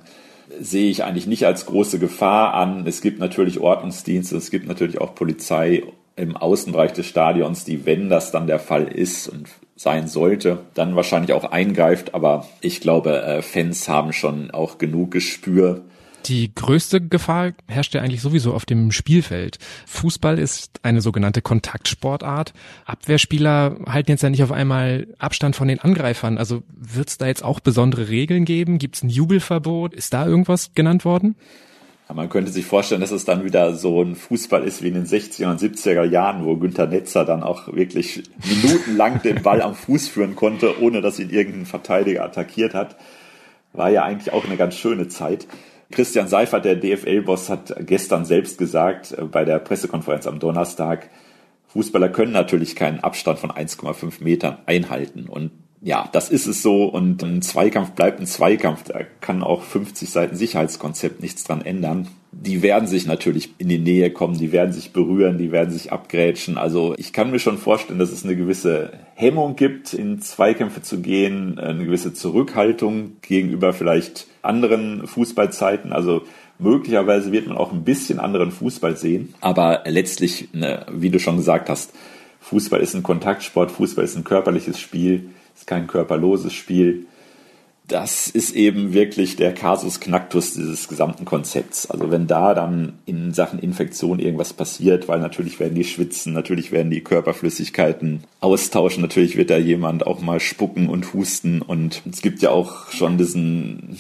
sehe 0.60 0.90
ich 0.90 1.04
eigentlich 1.04 1.28
nicht 1.28 1.46
als 1.46 1.66
große 1.66 2.00
Gefahr 2.00 2.54
an. 2.54 2.86
Es 2.88 3.02
gibt 3.02 3.20
natürlich 3.20 3.60
Ordnungsdienste, 3.60 4.38
es 4.38 4.52
gibt 4.52 4.68
natürlich 4.68 5.02
auch 5.02 5.16
Polizei 5.16 5.84
im 6.16 6.38
Außenbereich 6.38 6.94
des 6.94 7.08
Stadions, 7.08 7.66
die, 7.66 7.86
wenn 7.86 8.10
das 8.10 8.32
dann 8.32 8.48
der 8.48 8.60
Fall 8.60 8.88
ist 8.88 9.28
und 9.28 9.50
sein 9.76 10.08
sollte, 10.08 10.60
dann 10.74 10.96
wahrscheinlich 10.96 11.34
auch 11.34 11.44
eingreift. 11.44 12.16
Aber 12.16 12.48
ich 12.62 12.80
glaube, 12.80 13.22
äh, 13.22 13.42
Fans 13.42 13.90
haben 13.90 14.14
schon 14.14 14.52
auch 14.52 14.78
genug 14.78 15.12
Gespür, 15.12 15.82
die 16.26 16.54
größte 16.54 17.02
Gefahr 17.02 17.54
herrscht 17.68 17.94
ja 17.94 18.02
eigentlich 18.02 18.22
sowieso 18.22 18.54
auf 18.54 18.66
dem 18.66 18.92
Spielfeld. 18.92 19.60
Fußball 19.86 20.40
ist 20.40 20.80
eine 20.84 21.02
sogenannte 21.02 21.42
Kontaktsportart. 21.42 22.54
Abwehrspieler 22.86 23.78
halten 23.88 24.12
jetzt 24.12 24.24
ja 24.24 24.30
nicht 24.30 24.44
auf 24.44 24.52
einmal 24.52 25.08
Abstand 25.20 25.56
von 25.56 25.68
den 25.68 25.80
Angreifern. 25.80 26.38
Also 26.38 26.64
wird 26.76 27.10
es 27.10 27.18
da 27.18 27.28
jetzt 27.28 27.44
auch 27.44 27.60
besondere 27.60 28.10
Regeln 28.10 28.46
geben? 28.46 28.78
Gibt 28.78 28.96
es 28.96 29.04
ein 29.04 29.10
Jubelverbot? 29.10 29.94
Ist 29.94 30.14
da 30.14 30.26
irgendwas 30.26 30.74
genannt 30.74 31.06
worden? 31.06 31.36
Ja, 32.08 32.14
man 32.14 32.30
könnte 32.30 32.52
sich 32.52 32.66
vorstellen, 32.66 33.02
dass 33.02 33.12
es 33.12 33.26
dann 33.26 33.46
wieder 33.46 33.74
so 33.74 34.02
ein 34.04 34.16
Fußball 34.16 34.64
ist 34.64 34.84
wie 34.84 34.90
in 34.90 34.94
den 34.94 35.06
60er 35.06 35.50
und 35.50 35.60
70er 35.60 36.04
Jahren, 36.04 36.46
wo 36.46 36.56
Günter 36.56 36.86
Netzer 36.86 37.26
dann 37.26 37.42
auch 37.42 37.74
wirklich 37.74 38.24
minutenlang 38.48 39.24
den 39.24 39.42
Ball 39.42 39.62
am 39.62 39.74
Fuß 39.74 40.08
führen 40.08 40.36
konnte, 40.36 40.82
ohne 40.82 41.02
dass 41.02 41.20
ihn 41.20 41.32
irgendein 41.32 41.66
Verteidiger 41.66 42.24
attackiert 42.24 42.76
hat. 42.76 42.96
War 43.74 43.90
ja 43.90 44.04
eigentlich 44.04 44.34
auch 44.34 44.46
eine 44.46 44.56
ganz 44.56 44.76
schöne 44.76 45.08
Zeit. 45.08 45.48
Christian 45.92 46.28
Seifert, 46.28 46.66
der 46.66 46.76
DFL-Boss, 46.76 47.50
hat 47.50 47.76
gestern 47.86 48.26
selbst 48.26 48.58
gesagt 48.58 49.12
äh, 49.12 49.24
bei 49.26 49.46
der 49.46 49.60
Pressekonferenz 49.60 50.28
am 50.28 50.40
Donnerstag, 50.40 51.10
Fußballer 51.68 52.10
können 52.10 52.32
natürlich 52.32 52.76
keinen 52.76 53.02
Abstand 53.02 53.38
von 53.38 53.52
1,5 53.52 54.24
Metern 54.24 54.60
einhalten. 54.66 55.28
Und 55.28 55.52
ja, 55.82 56.08
das 56.14 56.30
ist 56.30 56.48
es 56.48 56.62
so. 56.62 56.86
Und 56.86 57.22
ein 57.22 57.42
Zweikampf 57.42 57.92
bleibt 57.92 58.20
ein 58.20 58.26
Zweikampf. 58.26 58.84
Da 58.84 59.02
kann 59.20 59.44
auch 59.44 59.62
50 59.62 60.10
Seiten 60.10 60.38
Sicherheitskonzept 60.38 61.22
nichts 61.22 61.44
dran 61.44 61.62
ändern. 61.62 62.08
Die 62.38 62.62
werden 62.62 62.88
sich 62.88 63.08
natürlich 63.08 63.50
in 63.58 63.70
die 63.70 63.80
Nähe 63.80 64.12
kommen, 64.12 64.38
die 64.38 64.52
werden 64.52 64.74
sich 64.74 64.92
berühren, 64.92 65.38
die 65.38 65.52
werden 65.52 65.72
sich 65.72 65.92
abgrätschen. 65.92 66.58
Also 66.58 66.94
ich 66.98 67.14
kann 67.14 67.32
mir 67.32 67.40
schon 67.40 67.58
vorstellen, 67.58 67.98
dass 67.98 68.12
es 68.12 68.24
eine 68.24 68.36
gewisse 68.36 68.92
Hemmung 69.16 69.56
gibt, 69.56 69.94
in 69.94 70.22
Zweikämpfe 70.22 70.82
zu 70.82 71.00
gehen, 71.00 71.58
eine 71.58 71.86
gewisse 71.86 72.14
Zurückhaltung 72.14 73.14
gegenüber 73.22 73.74
vielleicht 73.74 74.28
anderen 74.42 75.08
Fußballzeiten. 75.08 75.94
Also 75.94 76.24
möglicherweise 76.60 77.32
wird 77.32 77.48
man 77.48 77.58
auch 77.58 77.72
ein 77.72 77.84
bisschen 77.84 78.20
anderen 78.20 78.52
Fußball 78.52 78.98
sehen. 78.98 79.34
Aber 79.42 79.84
letztlich, 79.86 80.50
ne, 80.54 80.86
wie 80.92 81.10
du 81.10 81.20
schon 81.20 81.38
gesagt 81.38 81.70
hast, 81.70 81.94
Fußball 82.42 82.82
ist 82.82 82.94
ein 82.94 83.04
Kontaktsport, 83.04 83.72
Fußball 83.72 84.06
ist 84.06 84.16
ein 84.16 84.24
körperliches 84.24 84.80
Spiel 84.80 85.30
ist 85.56 85.68
kein 85.68 85.88
körperloses 85.88 86.54
Spiel. 86.54 87.08
Das 87.88 88.28
ist 88.28 88.56
eben 88.56 88.94
wirklich 88.94 89.36
der 89.36 89.54
Kasus 89.54 90.00
Knacktus 90.00 90.54
dieses 90.54 90.88
gesamten 90.88 91.24
Konzepts. 91.24 91.90
Also 91.90 92.10
wenn 92.10 92.26
da 92.26 92.56
dann 92.56 92.94
in 93.06 93.32
Sachen 93.32 93.60
Infektion 93.60 94.18
irgendwas 94.18 94.54
passiert, 94.54 95.08
weil 95.08 95.20
natürlich 95.20 95.60
werden 95.60 95.76
die 95.76 95.84
schwitzen, 95.84 96.34
natürlich 96.34 96.72
werden 96.72 96.90
die 96.90 97.02
Körperflüssigkeiten 97.02 98.24
austauschen, 98.40 99.04
natürlich 99.04 99.38
wird 99.38 99.52
da 99.52 99.58
jemand 99.58 100.08
auch 100.08 100.20
mal 100.22 100.40
spucken 100.40 100.90
und 100.90 101.14
husten 101.14 101.62
und 101.62 102.02
es 102.12 102.24
gibt 102.24 102.42
ja 102.42 102.50
auch 102.50 102.90
schon 102.90 103.20
diesen 103.20 103.98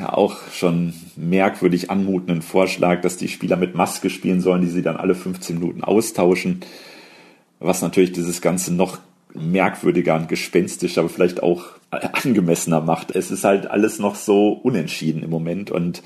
ja 0.00 0.12
auch 0.12 0.36
schon 0.52 0.94
merkwürdig 1.16 1.90
anmutenden 1.90 2.42
Vorschlag, 2.42 3.02
dass 3.02 3.16
die 3.16 3.28
Spieler 3.28 3.56
mit 3.56 3.74
Maske 3.74 4.10
spielen 4.10 4.40
sollen, 4.40 4.62
die 4.62 4.68
sie 4.68 4.82
dann 4.82 4.96
alle 4.96 5.14
15 5.14 5.58
Minuten 5.58 5.84
austauschen, 5.84 6.60
was 7.60 7.82
natürlich 7.82 8.12
dieses 8.12 8.40
Ganze 8.40 8.74
noch 8.74 8.98
merkwürdiger 9.34 10.16
und 10.16 10.28
gespenstischer, 10.28 11.00
aber 11.00 11.10
vielleicht 11.10 11.42
auch 11.42 11.64
angemessener 11.90 12.80
macht. 12.80 13.14
Es 13.14 13.30
ist 13.30 13.44
halt 13.44 13.70
alles 13.70 13.98
noch 13.98 14.14
so 14.14 14.52
unentschieden 14.52 15.22
im 15.22 15.30
Moment 15.30 15.70
und 15.70 16.02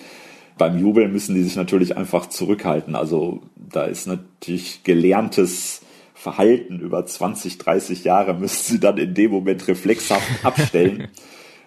beim 0.56 0.78
Jubeln 0.78 1.12
müssen 1.12 1.34
die 1.34 1.42
sich 1.42 1.56
natürlich 1.56 1.96
einfach 1.96 2.26
zurückhalten. 2.26 2.94
Also 2.94 3.42
da 3.56 3.84
ist 3.84 4.06
natürlich 4.06 4.84
gelerntes 4.84 5.82
Verhalten 6.14 6.80
über 6.80 7.04
20, 7.04 7.58
30 7.58 8.04
Jahre 8.04 8.34
müssen 8.34 8.74
sie 8.74 8.80
dann 8.80 8.98
in 8.98 9.14
dem 9.14 9.30
Moment 9.32 9.66
reflexhaft 9.68 10.44
abstellen. 10.44 11.08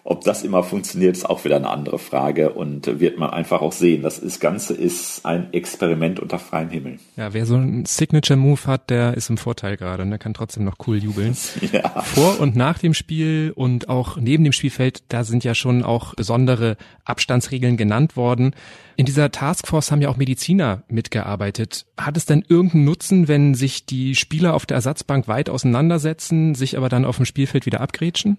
Ob 0.09 0.23
das 0.23 0.43
immer 0.43 0.63
funktioniert, 0.63 1.17
ist 1.17 1.29
auch 1.29 1.43
wieder 1.43 1.57
eine 1.57 1.69
andere 1.69 1.99
Frage 1.99 2.53
und 2.53 3.01
wird 3.01 3.17
man 3.17 3.29
einfach 3.29 3.61
auch 3.61 3.73
sehen. 3.73 4.03
Das 4.03 4.39
Ganze 4.39 4.73
ist 4.73 5.25
ein 5.25 5.51
Experiment 5.51 6.21
unter 6.21 6.39
freiem 6.39 6.69
Himmel. 6.69 6.99
Ja, 7.17 7.33
wer 7.33 7.45
so 7.45 7.55
einen 7.55 7.83
Signature-Move 7.83 8.67
hat, 8.67 8.89
der 8.89 9.15
ist 9.15 9.29
im 9.29 9.37
Vorteil 9.37 9.75
gerade 9.75 10.03
und 10.03 10.09
der 10.09 10.17
kann 10.17 10.33
trotzdem 10.33 10.63
noch 10.63 10.77
cool 10.87 10.97
jubeln. 10.97 11.35
Ja. 11.73 12.01
Vor 12.01 12.39
und 12.39 12.55
nach 12.55 12.79
dem 12.79 12.93
Spiel 12.93 13.51
und 13.53 13.89
auch 13.89 14.15
neben 14.15 14.45
dem 14.45 14.53
Spielfeld, 14.53 15.03
da 15.09 15.25
sind 15.25 15.43
ja 15.43 15.53
schon 15.53 15.83
auch 15.83 16.15
besondere 16.15 16.77
Abstandsregeln 17.03 17.75
genannt 17.75 18.15
worden. 18.15 18.55
In 18.95 19.05
dieser 19.05 19.31
Taskforce 19.31 19.91
haben 19.91 20.01
ja 20.01 20.07
auch 20.07 20.15
Mediziner 20.15 20.83
mitgearbeitet. 20.87 21.85
Hat 21.97 22.15
es 22.15 22.25
denn 22.25 22.45
irgendeinen 22.47 22.85
Nutzen, 22.85 23.27
wenn 23.27 23.55
sich 23.55 23.85
die 23.85 24.15
Spieler 24.15 24.53
auf 24.53 24.65
der 24.65 24.75
Ersatzbank 24.75 25.27
weit 25.27 25.49
auseinandersetzen, 25.49 26.55
sich 26.55 26.77
aber 26.77 26.87
dann 26.87 27.03
auf 27.03 27.17
dem 27.17 27.25
Spielfeld 27.25 27.65
wieder 27.65 27.81
abgrätschen? 27.81 28.37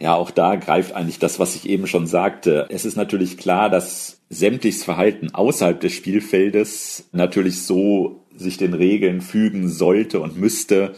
Ja, 0.00 0.14
auch 0.14 0.30
da 0.30 0.56
greift 0.56 0.94
eigentlich 0.94 1.18
das, 1.18 1.38
was 1.38 1.54
ich 1.54 1.68
eben 1.68 1.86
schon 1.86 2.06
sagte. 2.06 2.66
Es 2.70 2.86
ist 2.86 2.96
natürlich 2.96 3.36
klar, 3.36 3.68
dass 3.68 4.18
sämtliches 4.30 4.82
Verhalten 4.82 5.34
außerhalb 5.34 5.78
des 5.78 5.92
Spielfeldes 5.92 7.08
natürlich 7.12 7.62
so 7.62 8.24
sich 8.34 8.56
den 8.56 8.72
Regeln 8.72 9.20
fügen 9.20 9.68
sollte 9.68 10.20
und 10.20 10.38
müsste, 10.38 10.94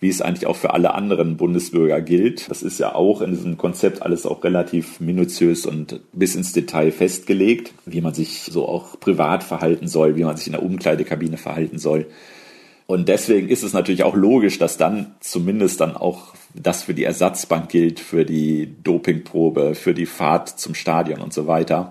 wie 0.00 0.08
es 0.08 0.20
eigentlich 0.22 0.48
auch 0.48 0.56
für 0.56 0.74
alle 0.74 0.94
anderen 0.94 1.36
Bundesbürger 1.36 2.00
gilt. 2.00 2.50
Das 2.50 2.64
ist 2.64 2.80
ja 2.80 2.96
auch 2.96 3.20
in 3.20 3.30
diesem 3.30 3.56
Konzept 3.58 4.02
alles 4.02 4.26
auch 4.26 4.42
relativ 4.42 4.98
minutiös 4.98 5.64
und 5.64 6.00
bis 6.12 6.34
ins 6.34 6.52
Detail 6.52 6.90
festgelegt, 6.90 7.72
wie 7.84 8.00
man 8.00 8.12
sich 8.12 8.42
so 8.42 8.66
auch 8.66 8.98
privat 8.98 9.44
verhalten 9.44 9.86
soll, 9.86 10.16
wie 10.16 10.24
man 10.24 10.36
sich 10.36 10.48
in 10.48 10.52
der 10.54 10.64
Umkleidekabine 10.64 11.36
verhalten 11.36 11.78
soll. 11.78 12.06
Und 12.86 13.08
deswegen 13.08 13.48
ist 13.48 13.64
es 13.64 13.72
natürlich 13.72 14.04
auch 14.04 14.14
logisch, 14.14 14.58
dass 14.58 14.76
dann 14.76 15.16
zumindest 15.20 15.80
dann 15.80 15.96
auch 15.96 16.34
das 16.54 16.84
für 16.84 16.94
die 16.94 17.04
Ersatzbank 17.04 17.68
gilt, 17.68 17.98
für 17.98 18.24
die 18.24 18.74
Dopingprobe, 18.84 19.74
für 19.74 19.92
die 19.92 20.06
Fahrt 20.06 20.48
zum 20.48 20.74
Stadion 20.74 21.20
und 21.20 21.32
so 21.32 21.48
weiter. 21.48 21.90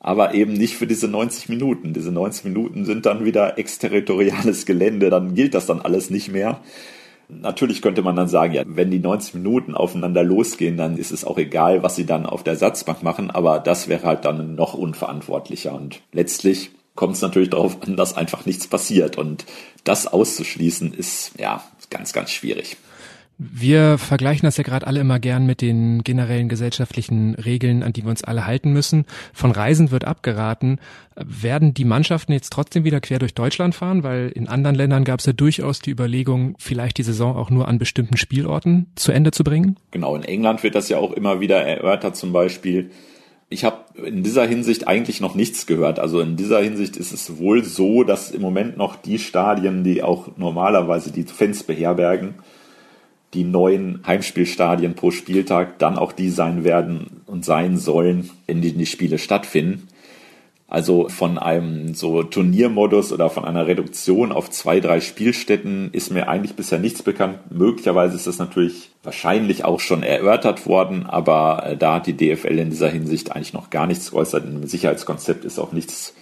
Aber 0.00 0.32
eben 0.32 0.54
nicht 0.54 0.76
für 0.76 0.86
diese 0.86 1.08
90 1.08 1.50
Minuten. 1.50 1.92
Diese 1.92 2.10
90 2.10 2.44
Minuten 2.44 2.84
sind 2.86 3.04
dann 3.04 3.24
wieder 3.26 3.58
exterritoriales 3.58 4.64
Gelände, 4.64 5.10
dann 5.10 5.34
gilt 5.34 5.54
das 5.54 5.66
dann 5.66 5.80
alles 5.82 6.08
nicht 6.08 6.32
mehr. 6.32 6.60
Natürlich 7.28 7.82
könnte 7.82 8.00
man 8.00 8.16
dann 8.16 8.28
sagen, 8.28 8.54
ja, 8.54 8.62
wenn 8.66 8.90
die 8.90 9.00
90 9.00 9.34
Minuten 9.34 9.74
aufeinander 9.74 10.24
losgehen, 10.24 10.78
dann 10.78 10.96
ist 10.96 11.10
es 11.10 11.26
auch 11.26 11.36
egal, 11.36 11.82
was 11.82 11.94
sie 11.94 12.06
dann 12.06 12.24
auf 12.24 12.42
der 12.42 12.54
Ersatzbank 12.54 13.02
machen, 13.02 13.30
aber 13.30 13.58
das 13.58 13.86
wäre 13.88 14.04
halt 14.04 14.24
dann 14.24 14.54
noch 14.54 14.72
unverantwortlicher. 14.72 15.74
Und 15.74 16.00
letztlich 16.12 16.70
kommt 16.98 17.14
es 17.14 17.22
natürlich 17.22 17.50
darauf 17.50 17.80
an, 17.86 17.96
dass 17.96 18.16
einfach 18.16 18.44
nichts 18.44 18.66
passiert. 18.66 19.18
Und 19.18 19.46
das 19.84 20.08
auszuschließen 20.08 20.92
ist 20.92 21.30
ja 21.38 21.62
ganz, 21.90 22.12
ganz 22.12 22.32
schwierig. 22.32 22.76
Wir 23.38 23.98
vergleichen 23.98 24.46
das 24.46 24.56
ja 24.56 24.64
gerade 24.64 24.84
alle 24.84 24.98
immer 24.98 25.20
gern 25.20 25.46
mit 25.46 25.60
den 25.60 26.02
generellen 26.02 26.48
gesellschaftlichen 26.48 27.36
Regeln, 27.36 27.84
an 27.84 27.92
die 27.92 28.02
wir 28.02 28.10
uns 28.10 28.24
alle 28.24 28.46
halten 28.46 28.72
müssen. 28.72 29.06
Von 29.32 29.52
Reisen 29.52 29.92
wird 29.92 30.06
abgeraten. 30.06 30.80
Werden 31.14 31.72
die 31.72 31.84
Mannschaften 31.84 32.32
jetzt 32.32 32.52
trotzdem 32.52 32.82
wieder 32.82 33.00
quer 33.00 33.20
durch 33.20 33.32
Deutschland 33.32 33.76
fahren? 33.76 34.02
Weil 34.02 34.32
in 34.34 34.48
anderen 34.48 34.74
Ländern 34.74 35.04
gab 35.04 35.20
es 35.20 35.26
ja 35.26 35.32
durchaus 35.32 35.78
die 35.78 35.92
Überlegung, 35.92 36.56
vielleicht 36.58 36.98
die 36.98 37.04
Saison 37.04 37.36
auch 37.36 37.48
nur 37.48 37.68
an 37.68 37.78
bestimmten 37.78 38.16
Spielorten 38.16 38.90
zu 38.96 39.12
Ende 39.12 39.30
zu 39.30 39.44
bringen. 39.44 39.76
Genau, 39.92 40.16
in 40.16 40.24
England 40.24 40.64
wird 40.64 40.74
das 40.74 40.88
ja 40.88 40.98
auch 40.98 41.12
immer 41.12 41.38
wieder 41.38 41.62
erörtert 41.62 42.16
zum 42.16 42.32
Beispiel. 42.32 42.90
Ich 43.50 43.64
habe 43.64 43.78
in 44.04 44.22
dieser 44.22 44.46
Hinsicht 44.46 44.86
eigentlich 44.86 45.20
noch 45.20 45.34
nichts 45.34 45.66
gehört. 45.66 45.98
Also 45.98 46.20
in 46.20 46.36
dieser 46.36 46.60
Hinsicht 46.60 46.96
ist 46.98 47.12
es 47.12 47.38
wohl 47.38 47.64
so, 47.64 48.04
dass 48.04 48.30
im 48.30 48.42
Moment 48.42 48.76
noch 48.76 48.96
die 48.96 49.18
Stadien, 49.18 49.84
die 49.84 50.02
auch 50.02 50.36
normalerweise 50.36 51.12
die 51.12 51.22
Fans 51.22 51.62
beherbergen, 51.62 52.34
die 53.34 53.44
neuen 53.44 54.00
Heimspielstadien 54.06 54.94
pro 54.94 55.10
Spieltag 55.10 55.78
dann 55.78 55.96
auch 55.96 56.12
die 56.12 56.30
sein 56.30 56.64
werden 56.64 57.22
und 57.26 57.44
sein 57.44 57.78
sollen, 57.78 58.30
in 58.46 58.60
denen 58.60 58.78
die 58.78 58.86
Spiele 58.86 59.18
stattfinden. 59.18 59.88
Also 60.70 61.08
von 61.08 61.38
einem 61.38 61.94
so 61.94 62.22
Turniermodus 62.22 63.10
oder 63.10 63.30
von 63.30 63.46
einer 63.46 63.66
Reduktion 63.66 64.32
auf 64.32 64.50
zwei, 64.50 64.80
drei 64.80 65.00
Spielstätten 65.00 65.88
ist 65.92 66.10
mir 66.12 66.28
eigentlich 66.28 66.56
bisher 66.56 66.78
nichts 66.78 67.02
bekannt. 67.02 67.38
Möglicherweise 67.50 68.16
ist 68.16 68.26
das 68.26 68.36
natürlich 68.36 68.90
wahrscheinlich 69.02 69.64
auch 69.64 69.80
schon 69.80 70.02
erörtert 70.02 70.66
worden, 70.66 71.06
aber 71.06 71.64
äh, 71.64 71.76
da 71.78 71.94
hat 71.94 72.06
die 72.06 72.18
DFL 72.18 72.58
in 72.58 72.68
dieser 72.68 72.90
Hinsicht 72.90 73.34
eigentlich 73.34 73.54
noch 73.54 73.70
gar 73.70 73.86
nichts 73.86 74.10
geäußert. 74.10 74.44
Im 74.44 74.66
Sicherheitskonzept 74.66 75.46
ist 75.46 75.58
auch 75.58 75.72
nichts 75.72 76.12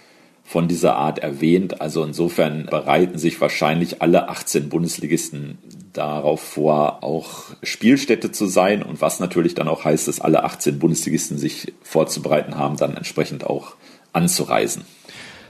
von 0.45 0.69
dieser 0.69 0.95
Art 0.95 1.19
erwähnt. 1.19 1.81
Also 1.81 2.05
insofern 2.05 2.67
bereiten 2.67 3.17
sich 3.17 3.41
wahrscheinlich 3.41 4.01
alle 4.01 4.29
18 4.29 4.69
Bundesligisten 4.69 5.57
darauf 5.91 6.39
vor, 6.39 7.03
auch 7.03 7.43
Spielstätte 7.63 8.31
zu 8.31 8.45
sein 8.45 8.81
und 8.81 9.01
was 9.01 9.19
natürlich 9.19 9.55
dann 9.55 9.67
auch 9.67 9.83
heißt, 9.83 10.07
dass 10.07 10.21
alle 10.21 10.45
18 10.45 10.79
Bundesligisten 10.79 11.37
sich 11.37 11.73
vorzubereiten 11.81 12.57
haben, 12.57 12.77
dann 12.77 12.95
entsprechend 12.95 13.45
auch 13.45 13.75
anzureisen. 14.13 14.83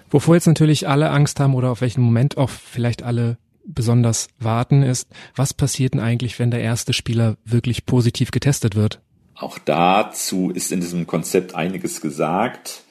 Wovor 0.09 0.35
jetzt 0.35 0.47
natürlich 0.47 0.87
alle 0.87 1.09
Angst 1.09 1.39
haben 1.39 1.53
oder 1.53 1.71
auf 1.71 1.81
welchen 1.81 2.01
Moment 2.01 2.37
auch 2.37 2.49
vielleicht 2.49 3.03
alle 3.03 3.37
besonders 3.65 4.29
warten 4.39 4.81
ist, 4.81 5.09
was 5.35 5.53
passiert 5.53 5.93
denn 5.93 5.99
eigentlich, 5.99 6.39
wenn 6.39 6.51
der 6.51 6.61
erste 6.61 6.93
Spieler 6.93 7.35
wirklich 7.43 7.85
positiv 7.85 8.31
getestet 8.31 8.75
wird? 8.75 9.01
Auch 9.35 9.59
dazu 9.59 10.49
ist 10.49 10.71
in 10.71 10.79
diesem 10.79 11.05
Konzept 11.05 11.53
einiges 11.53 12.01
gesagt. 12.01 12.83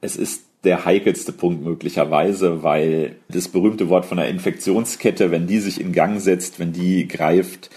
Es 0.00 0.16
ist 0.16 0.42
der 0.64 0.84
heikelste 0.84 1.32
Punkt 1.32 1.64
möglicherweise, 1.64 2.62
weil 2.62 3.16
das 3.28 3.48
berühmte 3.48 3.88
Wort 3.88 4.04
von 4.04 4.18
der 4.18 4.28
Infektionskette, 4.28 5.30
wenn 5.30 5.46
die 5.46 5.58
sich 5.58 5.80
in 5.80 5.92
Gang 5.92 6.20
setzt, 6.20 6.58
wenn 6.58 6.72
die 6.72 7.08
greift, 7.08 7.70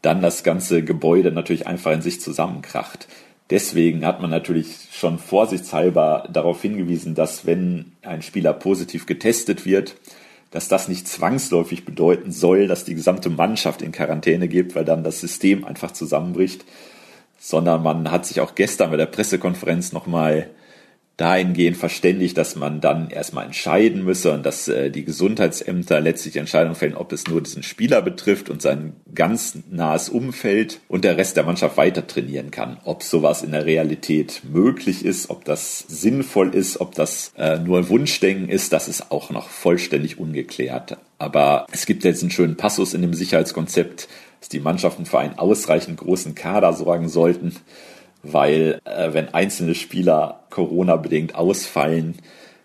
dann 0.00 0.22
das 0.22 0.42
ganze 0.42 0.82
Gebäude 0.82 1.30
natürlich 1.30 1.66
einfach 1.66 1.92
in 1.92 2.02
sich 2.02 2.20
zusammenkracht. 2.20 3.06
Deswegen 3.52 4.06
hat 4.06 4.22
man 4.22 4.30
natürlich 4.30 4.88
schon 4.92 5.18
vorsichtshalber 5.18 6.26
darauf 6.32 6.62
hingewiesen, 6.62 7.14
dass 7.14 7.44
wenn 7.44 7.92
ein 8.00 8.22
Spieler 8.22 8.54
positiv 8.54 9.04
getestet 9.04 9.66
wird, 9.66 9.96
dass 10.50 10.68
das 10.68 10.88
nicht 10.88 11.06
zwangsläufig 11.06 11.84
bedeuten 11.84 12.32
soll, 12.32 12.66
dass 12.66 12.86
die 12.86 12.94
gesamte 12.94 13.28
Mannschaft 13.28 13.82
in 13.82 13.92
Quarantäne 13.92 14.48
gibt, 14.48 14.74
weil 14.74 14.86
dann 14.86 15.04
das 15.04 15.20
System 15.20 15.66
einfach 15.66 15.90
zusammenbricht, 15.90 16.64
sondern 17.38 17.82
man 17.82 18.10
hat 18.10 18.24
sich 18.24 18.40
auch 18.40 18.54
gestern 18.54 18.90
bei 18.90 18.96
der 18.96 19.04
Pressekonferenz 19.04 19.92
nochmal 19.92 20.48
dahingehend 21.16 21.76
verständigt, 21.76 22.38
dass 22.38 22.56
man 22.56 22.80
dann 22.80 23.10
erstmal 23.10 23.44
entscheiden 23.44 24.04
müsse 24.04 24.32
und 24.32 24.46
dass 24.46 24.66
äh, 24.68 24.90
die 24.90 25.04
Gesundheitsämter 25.04 26.00
letztlich 26.00 26.36
Entscheidungen 26.36 26.74
fällen, 26.74 26.96
ob 26.96 27.12
es 27.12 27.28
nur 27.28 27.42
diesen 27.42 27.62
Spieler 27.62 28.00
betrifft 28.00 28.48
und 28.48 28.62
sein 28.62 28.94
ganz 29.14 29.58
nahes 29.70 30.08
Umfeld 30.08 30.80
und 30.88 31.04
der 31.04 31.18
Rest 31.18 31.36
der 31.36 31.44
Mannschaft 31.44 31.76
weiter 31.76 32.06
trainieren 32.06 32.50
kann. 32.50 32.78
Ob 32.84 33.02
sowas 33.02 33.42
in 33.42 33.52
der 33.52 33.66
Realität 33.66 34.42
möglich 34.50 35.04
ist, 35.04 35.28
ob 35.28 35.44
das 35.44 35.84
sinnvoll 35.86 36.54
ist, 36.54 36.80
ob 36.80 36.94
das 36.94 37.32
äh, 37.36 37.58
nur 37.58 37.88
Wunschdenken 37.88 38.48
ist, 38.48 38.72
das 38.72 38.88
ist 38.88 39.12
auch 39.12 39.30
noch 39.30 39.48
vollständig 39.48 40.18
ungeklärt. 40.18 40.96
Aber 41.18 41.66
es 41.72 41.86
gibt 41.86 42.04
jetzt 42.04 42.22
einen 42.22 42.30
schönen 42.30 42.56
Passus 42.56 42.94
in 42.94 43.02
dem 43.02 43.14
Sicherheitskonzept, 43.14 44.08
dass 44.40 44.48
die 44.48 44.60
Mannschaften 44.60 45.06
für 45.06 45.20
einen 45.20 45.38
ausreichend 45.38 45.98
großen 45.98 46.34
Kader 46.34 46.72
sorgen 46.72 47.08
sollten, 47.08 47.54
weil 48.22 48.80
äh, 48.84 49.12
wenn 49.12 49.34
einzelne 49.34 49.74
Spieler 49.74 50.44
Corona-bedingt 50.50 51.34
ausfallen, 51.34 52.16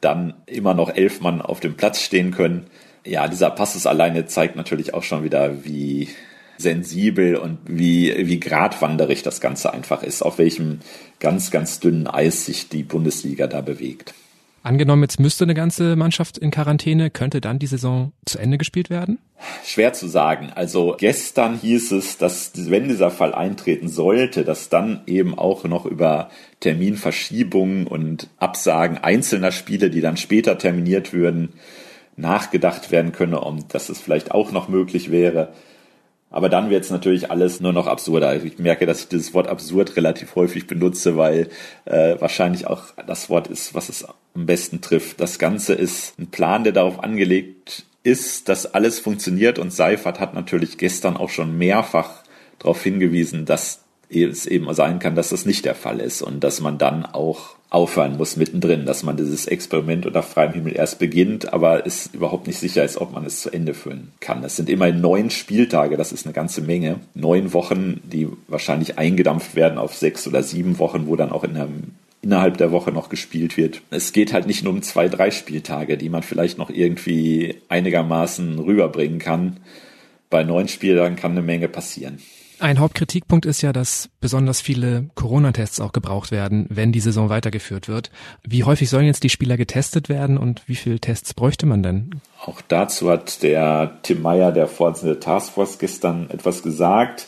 dann 0.01 0.35
immer 0.45 0.73
noch 0.73 0.93
elf 0.93 1.21
Mann 1.21 1.41
auf 1.41 1.59
dem 1.59 1.75
Platz 1.75 2.01
stehen 2.01 2.31
können. 2.31 2.67
Ja, 3.05 3.27
dieser 3.27 3.49
Passus 3.49 3.85
alleine 3.85 4.25
zeigt 4.25 4.55
natürlich 4.55 4.93
auch 4.93 5.03
schon 5.03 5.23
wieder, 5.23 5.63
wie 5.65 6.09
sensibel 6.57 7.35
und 7.35 7.59
wie, 7.65 8.13
wie 8.27 8.39
gradwanderig 8.39 9.23
das 9.23 9.41
Ganze 9.41 9.73
einfach 9.73 10.03
ist, 10.03 10.21
auf 10.21 10.37
welchem 10.37 10.79
ganz, 11.19 11.51
ganz 11.51 11.79
dünnen 11.79 12.07
Eis 12.07 12.45
sich 12.45 12.69
die 12.69 12.83
Bundesliga 12.83 13.47
da 13.47 13.61
bewegt. 13.61 14.13
Angenommen, 14.63 15.03
jetzt 15.03 15.19
müsste 15.19 15.45
eine 15.45 15.53
ganze 15.53 15.95
Mannschaft 15.95 16.37
in 16.37 16.51
Quarantäne, 16.51 17.09
könnte 17.09 17.39
dann 17.39 17.59
die 17.59 17.67
Saison 17.67 18.11
zu 18.25 18.37
Ende 18.37 18.57
gespielt 18.57 18.89
werden? 18.89 19.19
Schwer 19.63 19.93
zu 19.93 20.07
sagen. 20.07 20.51
Also 20.53 20.95
gestern 20.97 21.57
hieß 21.57 21.91
es, 21.93 22.17
dass 22.17 22.51
wenn 22.55 22.89
dieser 22.89 23.11
Fall 23.11 23.33
eintreten 23.33 23.87
sollte, 23.87 24.43
dass 24.43 24.69
dann 24.69 25.01
eben 25.05 25.37
auch 25.37 25.63
noch 25.63 25.85
über 25.85 26.29
Terminverschiebungen 26.59 27.87
und 27.87 28.29
Absagen 28.37 28.97
einzelner 28.97 29.51
Spiele, 29.51 29.89
die 29.89 30.01
dann 30.01 30.17
später 30.17 30.57
terminiert 30.57 31.13
würden, 31.13 31.53
nachgedacht 32.17 32.91
werden 32.91 33.11
könne 33.11 33.39
und 33.39 33.73
dass 33.73 33.89
es 33.89 34.01
vielleicht 34.01 34.31
auch 34.31 34.51
noch 34.51 34.67
möglich 34.67 35.11
wäre. 35.11 35.53
Aber 36.29 36.49
dann 36.49 36.69
wird 36.69 36.83
es 36.83 36.91
natürlich 36.91 37.31
alles 37.31 37.61
nur 37.61 37.71
noch 37.71 37.87
absurder. 37.87 38.43
Ich 38.43 38.59
merke, 38.59 38.85
dass 38.85 38.99
ich 38.99 39.07
dieses 39.07 39.33
Wort 39.33 39.47
absurd 39.47 39.95
relativ 39.95 40.35
häufig 40.35 40.67
benutze, 40.67 41.15
weil 41.15 41.49
äh, 41.85 42.15
wahrscheinlich 42.19 42.67
auch 42.67 42.83
das 43.05 43.29
Wort 43.29 43.47
ist, 43.47 43.73
was 43.73 43.87
es 43.87 44.05
am 44.35 44.45
besten 44.45 44.81
trifft. 44.81 45.21
Das 45.21 45.39
Ganze 45.39 45.73
ist 45.73 46.19
ein 46.19 46.27
Plan, 46.27 46.63
der 46.63 46.73
darauf 46.73 47.01
angelegt 47.03 47.85
ist, 48.03 48.49
dass 48.49 48.73
alles 48.73 48.99
funktioniert 48.99 49.57
und 49.57 49.71
Seifert 49.71 50.19
hat 50.19 50.33
natürlich 50.33 50.77
gestern 50.77 51.17
auch 51.17 51.29
schon 51.29 51.57
mehrfach 51.57 52.23
darauf 52.59 52.83
hingewiesen, 52.83 53.45
dass 53.45 53.83
es 54.09 54.45
eben 54.45 54.73
sein 54.73 54.99
kann, 54.99 55.15
dass 55.15 55.29
das 55.29 55.45
nicht 55.45 55.65
der 55.65 55.75
Fall 55.75 55.99
ist 55.99 56.21
und 56.21 56.43
dass 56.43 56.61
man 56.61 56.77
dann 56.77 57.05
auch 57.05 57.57
aufhören 57.69 58.15
muss 58.15 58.37
mittendrin, 58.37 58.85
dass 58.85 59.03
man 59.03 59.17
dieses 59.17 59.45
Experiment 59.45 60.05
unter 60.05 60.23
freiem 60.23 60.53
Himmel 60.53 60.75
erst 60.75 60.99
beginnt, 60.99 61.51
aber 61.51 61.85
es 61.85 62.09
überhaupt 62.13 62.47
nicht 62.47 62.59
sicher 62.59 62.85
ist, 62.85 62.97
ob 62.97 63.11
man 63.11 63.25
es 63.25 63.41
zu 63.41 63.51
Ende 63.51 63.73
führen 63.73 64.13
kann. 64.21 64.43
Es 64.43 64.55
sind 64.55 64.69
immerhin 64.69 65.01
neun 65.01 65.29
Spieltage, 65.29 65.97
das 65.97 66.13
ist 66.13 66.25
eine 66.25 66.33
ganze 66.33 66.61
Menge. 66.61 67.01
Neun 67.13 67.51
Wochen, 67.51 68.01
die 68.05 68.29
wahrscheinlich 68.47 68.97
eingedampft 68.97 69.55
werden 69.55 69.77
auf 69.77 69.95
sechs 69.95 70.25
oder 70.27 70.43
sieben 70.43 70.79
Wochen, 70.79 71.07
wo 71.07 71.17
dann 71.17 71.31
auch 71.31 71.43
in 71.43 71.55
der 71.55 71.67
innerhalb 72.21 72.57
der 72.57 72.71
Woche 72.71 72.91
noch 72.91 73.09
gespielt 73.09 73.57
wird. 73.57 73.81
Es 73.89 74.11
geht 74.11 74.33
halt 74.33 74.47
nicht 74.47 74.63
nur 74.63 74.73
um 74.73 74.81
zwei, 74.81 75.07
drei 75.07 75.31
Spieltage, 75.31 75.97
die 75.97 76.09
man 76.09 76.23
vielleicht 76.23 76.57
noch 76.57 76.69
irgendwie 76.69 77.55
einigermaßen 77.69 78.59
rüberbringen 78.59 79.19
kann. 79.19 79.57
Bei 80.29 80.43
neun 80.43 80.67
Spieltagen 80.67 81.15
kann 81.15 81.31
eine 81.31 81.41
Menge 81.41 81.67
passieren. 81.67 82.19
Ein 82.59 82.79
Hauptkritikpunkt 82.79 83.45
ist 83.45 83.61
ja, 83.61 83.71
dass 83.71 84.09
besonders 84.19 84.61
viele 84.61 85.09
Corona-Tests 85.13 85.79
auch 85.79 85.93
gebraucht 85.93 86.31
werden, 86.31 86.65
wenn 86.69 86.91
die 86.91 86.99
Saison 86.99 87.29
weitergeführt 87.29 87.87
wird. 87.87 88.09
Wie 88.43 88.63
häufig 88.63 88.89
sollen 88.89 89.05
jetzt 89.05 89.23
die 89.23 89.29
Spieler 89.29 89.57
getestet 89.57 90.09
werden 90.09 90.37
und 90.37 90.67
wie 90.67 90.75
viele 90.75 90.99
Tests 90.99 91.33
bräuchte 91.33 91.65
man 91.67 91.83
denn? 91.83 92.21
Auch 92.43 92.61
dazu 92.61 93.09
hat 93.09 93.43
der 93.43 93.99
Tim 94.01 94.23
Meyer, 94.23 94.51
der 94.51 94.67
Vorsitzende 94.67 95.13
der 95.13 95.21
Taskforce, 95.21 95.77
gestern 95.77 96.29
etwas 96.31 96.63
gesagt. 96.63 97.27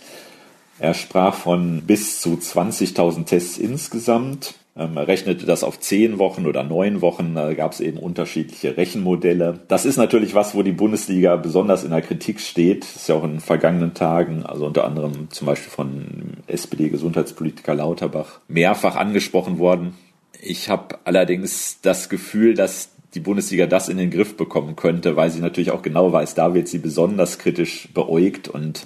Er 0.79 0.93
sprach 0.93 1.35
von 1.35 1.81
bis 1.81 2.21
zu 2.21 2.35
20.000 2.35 3.25
Tests 3.25 3.57
insgesamt. 3.57 4.55
Ähm, 4.79 4.97
rechnete 4.97 5.45
das 5.45 5.65
auf 5.65 5.81
zehn 5.81 6.19
Wochen 6.19 6.45
oder 6.45 6.63
neun 6.63 7.01
Wochen. 7.01 7.35
Da 7.35 7.53
gab 7.53 7.73
es 7.73 7.81
eben 7.81 7.97
unterschiedliche 7.97 8.77
Rechenmodelle. 8.77 9.59
Das 9.67 9.85
ist 9.85 9.97
natürlich 9.97 10.35
was, 10.35 10.55
wo 10.55 10.63
die 10.63 10.71
Bundesliga 10.71 11.35
besonders 11.35 11.83
in 11.83 11.91
der 11.91 12.01
Kritik 12.01 12.39
steht. 12.39 12.83
Das 12.83 12.95
ist 12.95 13.09
ja 13.09 13.15
auch 13.15 13.25
in 13.25 13.31
den 13.31 13.39
vergangenen 13.41 13.93
Tagen, 13.93 14.45
also 14.45 14.65
unter 14.65 14.85
anderem 14.85 15.29
zum 15.31 15.47
Beispiel 15.47 15.69
von 15.69 16.37
SPD-Gesundheitspolitiker 16.47 17.75
Lauterbach, 17.75 18.39
mehrfach 18.47 18.95
angesprochen 18.95 19.59
worden. 19.59 19.95
Ich 20.41 20.69
habe 20.69 20.97
allerdings 21.03 21.79
das 21.81 22.07
Gefühl, 22.07 22.53
dass 22.53 22.91
die 23.15 23.19
Bundesliga 23.19 23.65
das 23.65 23.89
in 23.89 23.97
den 23.97 24.11
Griff 24.11 24.37
bekommen 24.37 24.77
könnte, 24.77 25.17
weil 25.17 25.29
sie 25.29 25.41
natürlich 25.41 25.71
auch 25.71 25.81
genau 25.81 26.13
weiß, 26.13 26.35
da 26.35 26.53
wird 26.53 26.69
sie 26.69 26.77
besonders 26.77 27.37
kritisch 27.37 27.89
beäugt 27.93 28.47
und 28.47 28.85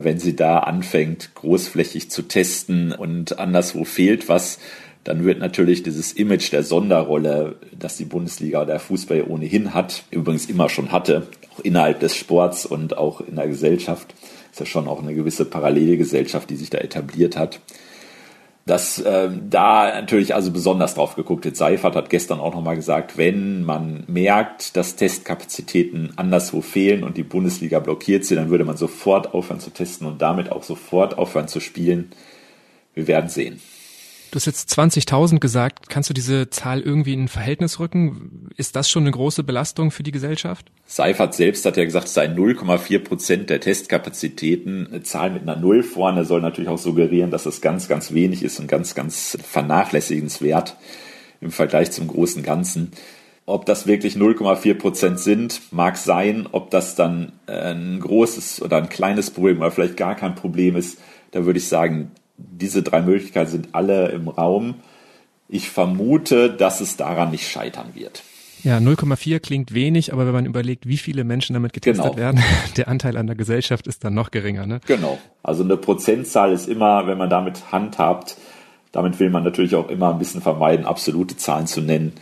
wenn 0.00 0.18
sie 0.18 0.36
da 0.36 0.60
anfängt, 0.60 1.34
großflächig 1.34 2.10
zu 2.10 2.22
testen 2.22 2.92
und 2.92 3.38
anderswo 3.38 3.84
fehlt 3.84 4.28
was, 4.28 4.58
dann 5.08 5.24
wird 5.24 5.38
natürlich 5.38 5.82
dieses 5.82 6.12
Image 6.12 6.52
der 6.52 6.62
Sonderrolle, 6.62 7.56
das 7.72 7.96
die 7.96 8.04
Bundesliga 8.04 8.58
oder 8.58 8.72
der 8.72 8.78
Fußball 8.78 9.24
ohnehin 9.26 9.72
hat, 9.72 10.02
übrigens 10.10 10.44
immer 10.44 10.68
schon 10.68 10.92
hatte, 10.92 11.28
auch 11.54 11.60
innerhalb 11.60 12.00
des 12.00 12.14
Sports 12.14 12.66
und 12.66 12.98
auch 12.98 13.22
in 13.22 13.36
der 13.36 13.48
Gesellschaft, 13.48 14.14
ist 14.52 14.60
ja 14.60 14.66
schon 14.66 14.86
auch 14.86 15.02
eine 15.02 15.14
gewisse 15.14 15.46
Parallelgesellschaft, 15.46 16.50
die 16.50 16.56
sich 16.56 16.68
da 16.68 16.76
etabliert 16.76 17.38
hat, 17.38 17.60
dass 18.66 18.98
äh, 18.98 19.30
da 19.48 19.98
natürlich 19.98 20.34
also 20.34 20.50
besonders 20.50 20.94
drauf 20.94 21.16
geguckt 21.16 21.46
wird. 21.46 21.56
Seifert 21.56 21.96
hat 21.96 22.10
gestern 22.10 22.38
auch 22.38 22.54
nochmal 22.54 22.76
gesagt, 22.76 23.16
wenn 23.16 23.64
man 23.64 24.04
merkt, 24.08 24.76
dass 24.76 24.96
Testkapazitäten 24.96 26.12
anderswo 26.16 26.60
fehlen 26.60 27.02
und 27.02 27.16
die 27.16 27.22
Bundesliga 27.22 27.78
blockiert 27.78 28.26
sie, 28.26 28.34
dann 28.34 28.50
würde 28.50 28.66
man 28.66 28.76
sofort 28.76 29.32
aufhören 29.32 29.60
zu 29.60 29.70
testen 29.70 30.06
und 30.06 30.20
damit 30.20 30.52
auch 30.52 30.64
sofort 30.64 31.16
aufhören 31.16 31.48
zu 31.48 31.60
spielen. 31.60 32.10
Wir 32.92 33.06
werden 33.06 33.30
sehen. 33.30 33.58
Du 34.30 34.36
hast 34.36 34.44
jetzt 34.44 34.70
20.000 34.78 35.38
gesagt. 35.38 35.88
Kannst 35.88 36.10
du 36.10 36.14
diese 36.14 36.50
Zahl 36.50 36.82
irgendwie 36.82 37.14
in 37.14 37.24
ein 37.24 37.28
Verhältnis 37.28 37.80
rücken? 37.80 38.50
Ist 38.56 38.76
das 38.76 38.90
schon 38.90 39.04
eine 39.04 39.10
große 39.10 39.42
Belastung 39.42 39.90
für 39.90 40.02
die 40.02 40.12
Gesellschaft? 40.12 40.70
Seifert 40.84 41.34
selbst 41.34 41.64
hat 41.64 41.78
ja 41.78 41.84
gesagt, 41.84 42.08
es 42.08 42.14
seien 42.14 42.36
0,4 42.36 42.98
Prozent 42.98 43.50
der 43.50 43.60
Testkapazitäten. 43.60 44.86
Eine 44.88 45.02
Zahl 45.02 45.30
mit 45.30 45.42
einer 45.42 45.56
Null 45.56 45.82
vorne 45.82 46.26
soll 46.26 46.42
natürlich 46.42 46.68
auch 46.68 46.78
suggerieren, 46.78 47.30
dass 47.30 47.46
es 47.46 47.62
ganz, 47.62 47.88
ganz 47.88 48.12
wenig 48.12 48.42
ist 48.42 48.60
und 48.60 48.68
ganz, 48.68 48.94
ganz 48.94 49.38
vernachlässigenswert 49.42 50.76
im 51.40 51.50
Vergleich 51.50 51.90
zum 51.90 52.08
großen 52.08 52.42
Ganzen. 52.42 52.92
Ob 53.46 53.64
das 53.64 53.86
wirklich 53.86 54.16
0,4 54.16 54.74
Prozent 54.74 55.20
sind, 55.20 55.62
mag 55.70 55.96
sein. 55.96 56.46
Ob 56.52 56.70
das 56.70 56.96
dann 56.96 57.32
ein 57.46 57.98
großes 57.98 58.60
oder 58.60 58.76
ein 58.76 58.90
kleines 58.90 59.30
Problem 59.30 59.60
oder 59.60 59.70
vielleicht 59.70 59.96
gar 59.96 60.16
kein 60.16 60.34
Problem 60.34 60.76
ist, 60.76 60.98
da 61.30 61.46
würde 61.46 61.58
ich 61.58 61.66
sagen, 61.66 62.10
diese 62.38 62.82
drei 62.82 63.02
Möglichkeiten 63.02 63.50
sind 63.50 63.68
alle 63.72 64.08
im 64.08 64.28
Raum. 64.28 64.76
Ich 65.48 65.70
vermute, 65.70 66.50
dass 66.50 66.80
es 66.80 66.96
daran 66.96 67.30
nicht 67.30 67.48
scheitern 67.48 67.90
wird. 67.94 68.22
Ja, 68.64 68.78
0,4 68.78 69.38
klingt 69.38 69.72
wenig, 69.72 70.12
aber 70.12 70.26
wenn 70.26 70.32
man 70.32 70.46
überlegt, 70.46 70.88
wie 70.88 70.96
viele 70.96 71.24
Menschen 71.24 71.54
damit 71.54 71.72
getestet 71.72 72.04
genau. 72.04 72.16
werden, 72.16 72.42
der 72.76 72.88
Anteil 72.88 73.16
an 73.16 73.26
der 73.26 73.36
Gesellschaft 73.36 73.86
ist 73.86 74.04
dann 74.04 74.14
noch 74.14 74.30
geringer. 74.30 74.66
Ne? 74.66 74.80
Genau. 74.86 75.18
Also 75.42 75.62
eine 75.62 75.76
Prozentzahl 75.76 76.52
ist 76.52 76.68
immer, 76.68 77.06
wenn 77.06 77.18
man 77.18 77.30
damit 77.30 77.70
handhabt, 77.72 78.36
damit 78.90 79.20
will 79.20 79.30
man 79.30 79.44
natürlich 79.44 79.74
auch 79.74 79.88
immer 79.88 80.12
ein 80.12 80.18
bisschen 80.18 80.40
vermeiden, 80.40 80.86
absolute 80.86 81.36
Zahlen 81.36 81.66
zu 81.66 81.80
nennen. 81.80 82.12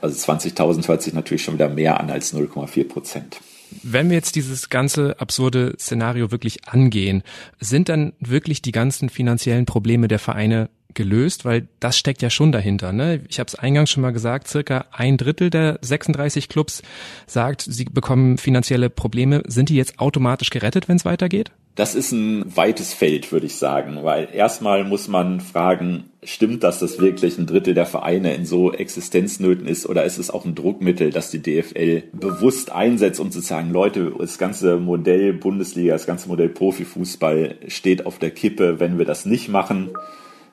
Also 0.00 0.32
20.000 0.32 0.86
hört 0.88 1.02
sich 1.02 1.14
natürlich 1.14 1.44
schon 1.44 1.54
wieder 1.54 1.68
mehr 1.68 1.98
an 1.98 2.10
als 2.10 2.34
0,4 2.34 2.88
Prozent. 2.88 3.40
Wenn 3.82 4.10
wir 4.10 4.16
jetzt 4.16 4.36
dieses 4.36 4.68
ganze 4.68 5.20
absurde 5.20 5.74
Szenario 5.78 6.30
wirklich 6.30 6.68
angehen, 6.68 7.22
sind 7.60 7.88
dann 7.88 8.12
wirklich 8.20 8.62
die 8.62 8.72
ganzen 8.72 9.08
finanziellen 9.08 9.66
Probleme 9.66 10.08
der 10.08 10.18
Vereine 10.18 10.68
gelöst, 10.96 11.44
weil 11.44 11.68
das 11.78 11.96
steckt 11.96 12.22
ja 12.22 12.30
schon 12.30 12.50
dahinter. 12.50 12.92
Ne? 12.92 13.20
Ich 13.28 13.38
habe 13.38 13.46
es 13.48 13.54
eingangs 13.54 13.90
schon 13.90 14.00
mal 14.00 14.12
gesagt, 14.12 14.48
circa 14.48 14.86
ein 14.90 15.16
Drittel 15.16 15.50
der 15.50 15.78
36 15.82 16.48
Clubs 16.48 16.82
sagt, 17.26 17.62
sie 17.62 17.84
bekommen 17.84 18.38
finanzielle 18.38 18.90
Probleme. 18.90 19.42
Sind 19.46 19.68
die 19.68 19.76
jetzt 19.76 20.00
automatisch 20.00 20.50
gerettet, 20.50 20.88
wenn 20.88 20.96
es 20.96 21.04
weitergeht? 21.04 21.52
Das 21.76 21.94
ist 21.94 22.10
ein 22.10 22.56
weites 22.56 22.94
Feld, 22.94 23.30
würde 23.32 23.44
ich 23.44 23.56
sagen, 23.56 23.98
weil 24.02 24.28
erstmal 24.32 24.82
muss 24.84 25.08
man 25.08 25.40
fragen, 25.40 26.04
stimmt 26.22 26.64
das, 26.64 26.78
dass 26.78 26.98
wirklich 26.98 27.36
ein 27.36 27.44
Drittel 27.44 27.74
der 27.74 27.84
Vereine 27.84 28.34
in 28.34 28.46
so 28.46 28.72
Existenznöten 28.72 29.66
ist 29.66 29.86
oder 29.86 30.04
ist 30.04 30.16
es 30.16 30.30
auch 30.30 30.46
ein 30.46 30.54
Druckmittel, 30.54 31.10
das 31.10 31.30
die 31.30 31.42
DFL 31.42 32.04
bewusst 32.14 32.72
einsetzt, 32.72 33.20
um 33.20 33.30
zu 33.30 33.40
sagen, 33.40 33.72
Leute, 33.72 34.10
das 34.18 34.38
ganze 34.38 34.78
Modell 34.78 35.34
Bundesliga, 35.34 35.92
das 35.92 36.06
ganze 36.06 36.28
Modell 36.28 36.48
Profifußball 36.48 37.56
steht 37.68 38.06
auf 38.06 38.18
der 38.18 38.30
Kippe, 38.30 38.80
wenn 38.80 38.96
wir 38.96 39.04
das 39.04 39.26
nicht 39.26 39.50
machen, 39.50 39.90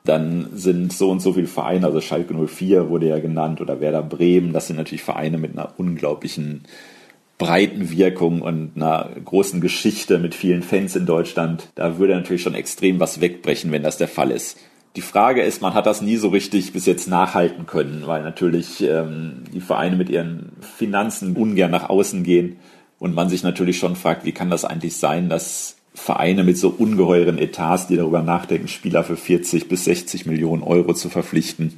dann 0.04 0.50
sind 0.52 0.92
so 0.92 1.10
und 1.10 1.20
so 1.20 1.32
viele 1.32 1.46
Vereine, 1.46 1.86
also 1.86 2.02
Schalke 2.02 2.34
04 2.34 2.90
wurde 2.90 3.08
ja 3.08 3.18
genannt 3.18 3.62
oder 3.62 3.80
Werder 3.80 4.02
Bremen, 4.02 4.52
das 4.52 4.66
sind 4.66 4.76
natürlich 4.76 5.02
Vereine 5.02 5.38
mit 5.38 5.52
einer 5.52 5.72
unglaublichen 5.78 6.64
breiten 7.38 7.90
Wirkung 7.90 8.42
und 8.42 8.72
einer 8.76 9.10
großen 9.24 9.60
Geschichte 9.60 10.18
mit 10.18 10.34
vielen 10.34 10.62
Fans 10.62 10.94
in 10.94 11.06
Deutschland. 11.06 11.68
Da 11.74 11.98
würde 11.98 12.14
natürlich 12.14 12.42
schon 12.42 12.54
extrem 12.54 13.00
was 13.00 13.20
wegbrechen, 13.20 13.72
wenn 13.72 13.82
das 13.82 13.96
der 13.96 14.08
Fall 14.08 14.30
ist. 14.30 14.58
Die 14.96 15.00
Frage 15.00 15.42
ist, 15.42 15.60
man 15.60 15.74
hat 15.74 15.86
das 15.86 16.02
nie 16.02 16.16
so 16.16 16.28
richtig 16.28 16.72
bis 16.72 16.86
jetzt 16.86 17.08
nachhalten 17.08 17.66
können, 17.66 18.04
weil 18.06 18.22
natürlich 18.22 18.80
ähm, 18.80 19.42
die 19.52 19.60
Vereine 19.60 19.96
mit 19.96 20.08
ihren 20.08 20.52
Finanzen 20.60 21.34
ungern 21.36 21.72
nach 21.72 21.88
außen 21.88 22.22
gehen 22.22 22.56
und 23.00 23.12
man 23.12 23.28
sich 23.28 23.42
natürlich 23.42 23.78
schon 23.78 23.96
fragt, 23.96 24.24
wie 24.24 24.32
kann 24.32 24.50
das 24.50 24.64
eigentlich 24.64 24.96
sein, 24.96 25.28
dass 25.28 25.76
Vereine 25.94 26.44
mit 26.44 26.58
so 26.58 26.68
ungeheuren 26.70 27.38
Etats, 27.38 27.88
die 27.88 27.96
darüber 27.96 28.22
nachdenken, 28.22 28.68
Spieler 28.68 29.02
für 29.02 29.16
40 29.16 29.68
bis 29.68 29.84
60 29.84 30.26
Millionen 30.26 30.62
Euro 30.62 30.94
zu 30.94 31.08
verpflichten, 31.08 31.74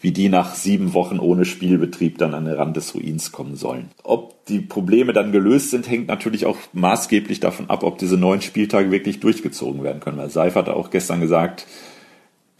wie 0.00 0.12
die 0.12 0.28
nach 0.30 0.54
sieben 0.54 0.94
Wochen 0.94 1.18
ohne 1.18 1.44
Spielbetrieb 1.44 2.18
dann 2.18 2.34
an 2.34 2.46
den 2.46 2.54
Rand 2.54 2.76
des 2.76 2.94
Ruins 2.94 3.32
kommen 3.32 3.56
sollen. 3.56 3.90
Ob 4.02 4.46
die 4.46 4.60
Probleme 4.60 5.12
dann 5.12 5.30
gelöst 5.30 5.70
sind, 5.70 5.88
hängt 5.88 6.08
natürlich 6.08 6.46
auch 6.46 6.56
maßgeblich 6.72 7.40
davon 7.40 7.68
ab, 7.68 7.82
ob 7.82 7.98
diese 7.98 8.16
neun 8.16 8.40
Spieltage 8.40 8.90
wirklich 8.90 9.20
durchgezogen 9.20 9.82
werden 9.82 10.00
können. 10.00 10.16
Weil 10.16 10.30
Seifert 10.30 10.68
hat 10.68 10.74
auch 10.74 10.90
gestern 10.90 11.20
gesagt, 11.20 11.66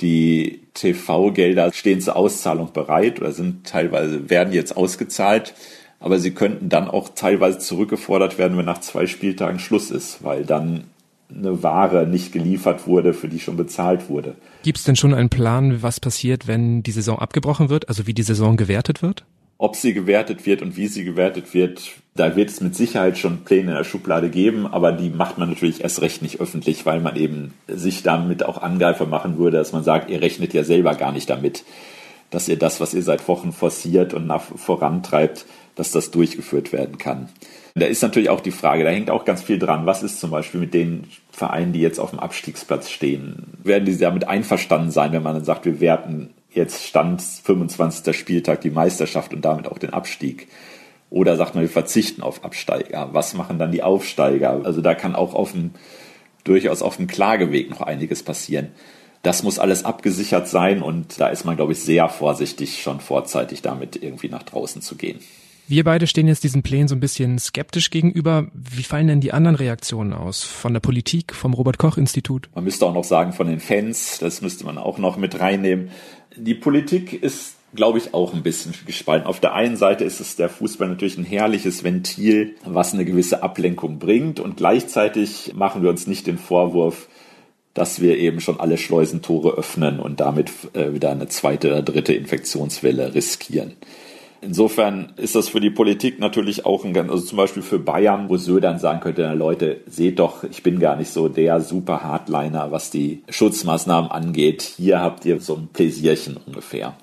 die 0.02 0.60
TV-Gelder 0.74 1.72
stehen 1.72 2.00
zur 2.00 2.16
Auszahlung 2.16 2.72
bereit 2.72 3.20
oder 3.20 3.32
sind 3.32 3.66
teilweise, 3.66 4.28
werden 4.28 4.52
jetzt 4.52 4.76
ausgezahlt. 4.76 5.54
Aber 5.98 6.18
sie 6.18 6.30
könnten 6.32 6.68
dann 6.68 6.88
auch 6.88 7.10
teilweise 7.10 7.58
zurückgefordert 7.58 8.38
werden, 8.38 8.56
wenn 8.56 8.64
nach 8.64 8.80
zwei 8.80 9.06
Spieltagen 9.06 9.58
Schluss 9.58 9.90
ist, 9.90 10.24
weil 10.24 10.44
dann 10.44 10.84
eine 11.34 11.62
Ware 11.62 12.06
nicht 12.06 12.32
geliefert 12.32 12.86
wurde, 12.86 13.12
für 13.12 13.28
die 13.28 13.40
schon 13.40 13.56
bezahlt 13.56 14.08
wurde. 14.08 14.34
Gibt 14.62 14.78
es 14.78 14.84
denn 14.84 14.96
schon 14.96 15.14
einen 15.14 15.30
Plan, 15.30 15.82
was 15.82 16.00
passiert, 16.00 16.46
wenn 16.46 16.82
die 16.82 16.90
Saison 16.90 17.18
abgebrochen 17.18 17.68
wird, 17.68 17.88
also 17.88 18.06
wie 18.06 18.14
die 18.14 18.22
Saison 18.22 18.56
gewertet 18.56 19.02
wird? 19.02 19.24
Ob 19.58 19.76
sie 19.76 19.92
gewertet 19.92 20.46
wird 20.46 20.62
und 20.62 20.76
wie 20.76 20.86
sie 20.86 21.04
gewertet 21.04 21.52
wird, 21.52 21.90
da 22.14 22.34
wird 22.34 22.48
es 22.48 22.60
mit 22.60 22.74
Sicherheit 22.74 23.18
schon 23.18 23.44
Pläne 23.44 23.72
in 23.72 23.76
der 23.76 23.84
Schublade 23.84 24.30
geben, 24.30 24.66
aber 24.66 24.92
die 24.92 25.10
macht 25.10 25.36
man 25.38 25.50
natürlich 25.50 25.82
erst 25.82 26.00
recht 26.00 26.22
nicht 26.22 26.40
öffentlich, 26.40 26.86
weil 26.86 27.00
man 27.00 27.16
eben 27.16 27.52
sich 27.68 28.02
damit 28.02 28.42
auch 28.42 28.62
Angreifer 28.62 29.06
machen 29.06 29.36
würde, 29.36 29.58
dass 29.58 29.72
man 29.72 29.84
sagt, 29.84 30.10
ihr 30.10 30.22
rechnet 30.22 30.54
ja 30.54 30.64
selber 30.64 30.94
gar 30.94 31.12
nicht 31.12 31.28
damit, 31.28 31.64
dass 32.30 32.48
ihr 32.48 32.58
das, 32.58 32.80
was 32.80 32.94
ihr 32.94 33.02
seit 33.02 33.26
Wochen 33.28 33.52
forciert 33.52 34.14
und 34.14 34.26
nach, 34.26 34.42
vorantreibt, 34.42 35.44
dass 35.74 35.92
das 35.92 36.10
durchgeführt 36.10 36.72
werden 36.72 36.98
kann. 36.98 37.28
Da 37.74 37.86
ist 37.86 38.02
natürlich 38.02 38.30
auch 38.30 38.40
die 38.40 38.50
Frage, 38.50 38.84
da 38.84 38.90
hängt 38.90 39.10
auch 39.10 39.24
ganz 39.24 39.42
viel 39.42 39.58
dran. 39.58 39.86
Was 39.86 40.02
ist 40.02 40.20
zum 40.20 40.30
Beispiel 40.30 40.60
mit 40.60 40.74
den 40.74 41.04
Vereinen, 41.30 41.72
die 41.72 41.80
jetzt 41.80 42.00
auf 42.00 42.10
dem 42.10 42.18
Abstiegsplatz 42.18 42.90
stehen? 42.90 43.46
Werden 43.62 43.84
die 43.84 43.96
damit 43.96 44.26
einverstanden 44.28 44.90
sein, 44.90 45.12
wenn 45.12 45.22
man 45.22 45.34
dann 45.34 45.44
sagt, 45.44 45.64
wir 45.64 45.80
werten 45.80 46.30
jetzt 46.52 46.84
Stand 46.84 47.22
25. 47.22 48.16
Spieltag 48.16 48.60
die 48.60 48.70
Meisterschaft 48.70 49.32
und 49.32 49.44
damit 49.44 49.68
auch 49.68 49.78
den 49.78 49.92
Abstieg? 49.92 50.48
Oder 51.10 51.36
sagt 51.36 51.54
man, 51.54 51.62
wir 51.62 51.70
verzichten 51.70 52.22
auf 52.22 52.44
Absteiger? 52.44 53.08
Was 53.12 53.34
machen 53.34 53.58
dann 53.58 53.72
die 53.72 53.82
Aufsteiger? 53.82 54.60
Also 54.64 54.80
da 54.80 54.94
kann 54.94 55.14
auch 55.14 55.34
auf 55.34 55.52
dem, 55.52 55.70
durchaus 56.44 56.82
auf 56.82 56.96
dem 56.96 57.06
Klageweg 57.06 57.70
noch 57.70 57.80
einiges 57.80 58.22
passieren. 58.22 58.68
Das 59.22 59.42
muss 59.42 59.58
alles 59.58 59.84
abgesichert 59.84 60.48
sein 60.48 60.82
und 60.82 61.20
da 61.20 61.28
ist 61.28 61.44
man, 61.44 61.56
glaube 61.56 61.72
ich, 61.72 61.80
sehr 61.80 62.08
vorsichtig, 62.08 62.80
schon 62.80 63.00
vorzeitig 63.00 63.60
damit 63.60 64.02
irgendwie 64.02 64.28
nach 64.28 64.44
draußen 64.44 64.80
zu 64.80 64.96
gehen. 64.96 65.18
Wir 65.70 65.84
beide 65.84 66.08
stehen 66.08 66.26
jetzt 66.26 66.42
diesen 66.42 66.64
Plänen 66.64 66.88
so 66.88 66.96
ein 66.96 67.00
bisschen 67.00 67.38
skeptisch 67.38 67.90
gegenüber. 67.90 68.48
Wie 68.54 68.82
fallen 68.82 69.06
denn 69.06 69.20
die 69.20 69.32
anderen 69.32 69.54
Reaktionen 69.54 70.12
aus? 70.12 70.42
Von 70.42 70.72
der 70.72 70.80
Politik, 70.80 71.32
vom 71.32 71.54
Robert 71.54 71.78
Koch 71.78 71.96
Institut? 71.96 72.48
Man 72.56 72.64
müsste 72.64 72.86
auch 72.86 72.92
noch 72.92 73.04
sagen 73.04 73.32
von 73.32 73.46
den 73.46 73.60
Fans, 73.60 74.18
das 74.18 74.42
müsste 74.42 74.64
man 74.64 74.78
auch 74.78 74.98
noch 74.98 75.16
mit 75.16 75.38
reinnehmen. 75.38 75.92
Die 76.34 76.56
Politik 76.56 77.12
ist 77.22 77.54
glaube 77.72 77.98
ich, 77.98 78.14
auch 78.14 78.34
ein 78.34 78.42
bisschen 78.42 78.74
gespalten. 78.84 79.28
Auf 79.28 79.38
der 79.38 79.54
einen 79.54 79.76
Seite 79.76 80.02
ist 80.02 80.18
es 80.18 80.34
der 80.34 80.48
Fußball 80.48 80.88
natürlich 80.88 81.16
ein 81.16 81.24
herrliches 81.24 81.84
Ventil, 81.84 82.56
was 82.64 82.92
eine 82.92 83.04
gewisse 83.04 83.44
Ablenkung 83.44 84.00
bringt 84.00 84.40
und 84.40 84.56
gleichzeitig 84.56 85.52
machen 85.54 85.80
wir 85.84 85.90
uns 85.90 86.08
nicht 86.08 86.26
den 86.26 86.36
Vorwurf, 86.36 87.06
dass 87.72 88.00
wir 88.00 88.18
eben 88.18 88.40
schon 88.40 88.58
alle 88.58 88.76
Schleusentore 88.76 89.50
öffnen 89.50 90.00
und 90.00 90.18
damit 90.18 90.50
äh, 90.72 90.92
wieder 90.94 91.12
eine 91.12 91.28
zweite 91.28 91.68
oder 91.68 91.82
dritte 91.82 92.12
Infektionswelle 92.12 93.14
riskieren. 93.14 93.76
Insofern 94.42 95.12
ist 95.16 95.34
das 95.34 95.50
für 95.50 95.60
die 95.60 95.70
Politik 95.70 96.18
natürlich 96.18 96.64
auch 96.64 96.84
ein 96.84 96.94
ganz, 96.94 97.10
also 97.10 97.24
zum 97.24 97.36
Beispiel 97.36 97.62
für 97.62 97.78
Bayern, 97.78 98.30
wo 98.30 98.38
Söder 98.38 98.70
dann 98.70 98.78
sagen 98.78 99.00
könnte, 99.00 99.22
na 99.22 99.34
Leute, 99.34 99.80
seht 99.86 100.18
doch, 100.18 100.44
ich 100.44 100.62
bin 100.62 100.78
gar 100.80 100.96
nicht 100.96 101.10
so 101.10 101.28
der 101.28 101.60
super 101.60 102.02
Hardliner, 102.02 102.70
was 102.70 102.90
die 102.90 103.22
Schutzmaßnahmen 103.28 104.10
angeht. 104.10 104.62
Hier 104.62 105.00
habt 105.00 105.26
ihr 105.26 105.40
so 105.40 105.56
ein 105.56 105.68
Pläsierchen 105.68 106.38
ungefähr. 106.38 106.96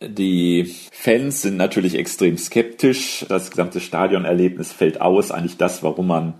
Die 0.00 0.72
Fans 0.92 1.42
sind 1.42 1.56
natürlich 1.56 1.94
extrem 1.96 2.38
skeptisch. 2.38 3.26
Das 3.28 3.50
gesamte 3.50 3.80
Stadionerlebnis 3.80 4.72
fällt 4.72 5.00
aus. 5.00 5.30
Eigentlich 5.30 5.56
das, 5.56 5.82
warum 5.82 6.06
man 6.06 6.34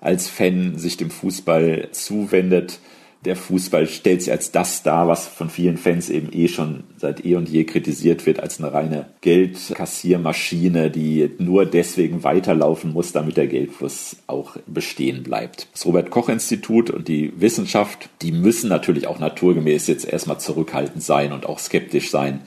als 0.00 0.28
Fan 0.28 0.78
sich 0.78 0.96
dem 0.96 1.10
Fußball 1.10 1.88
zuwendet 1.90 2.78
der 3.24 3.36
Fußball 3.36 3.86
stellt 3.86 4.22
sich 4.22 4.32
als 4.32 4.50
das 4.50 4.82
dar, 4.82 5.06
was 5.06 5.26
von 5.26 5.50
vielen 5.50 5.76
Fans 5.76 6.08
eben 6.08 6.30
eh 6.32 6.48
schon 6.48 6.84
seit 6.96 7.24
eh 7.24 7.34
und 7.36 7.50
je 7.50 7.64
kritisiert 7.64 8.24
wird, 8.24 8.40
als 8.40 8.58
eine 8.58 8.72
reine 8.72 9.06
Geldkassiermaschine, 9.20 10.90
die 10.90 11.30
nur 11.38 11.66
deswegen 11.66 12.24
weiterlaufen 12.24 12.94
muss, 12.94 13.12
damit 13.12 13.36
der 13.36 13.46
Geldfluss 13.46 14.16
auch 14.26 14.56
bestehen 14.66 15.22
bleibt. 15.22 15.68
Das 15.72 15.84
Robert 15.84 16.10
Koch 16.10 16.30
Institut 16.30 16.88
und 16.88 17.08
die 17.08 17.32
Wissenschaft, 17.38 18.08
die 18.22 18.32
müssen 18.32 18.70
natürlich 18.70 19.06
auch 19.06 19.18
naturgemäß 19.18 19.86
jetzt 19.86 20.10
erstmal 20.10 20.40
zurückhaltend 20.40 21.02
sein 21.02 21.32
und 21.32 21.44
auch 21.44 21.58
skeptisch 21.58 22.10
sein, 22.10 22.40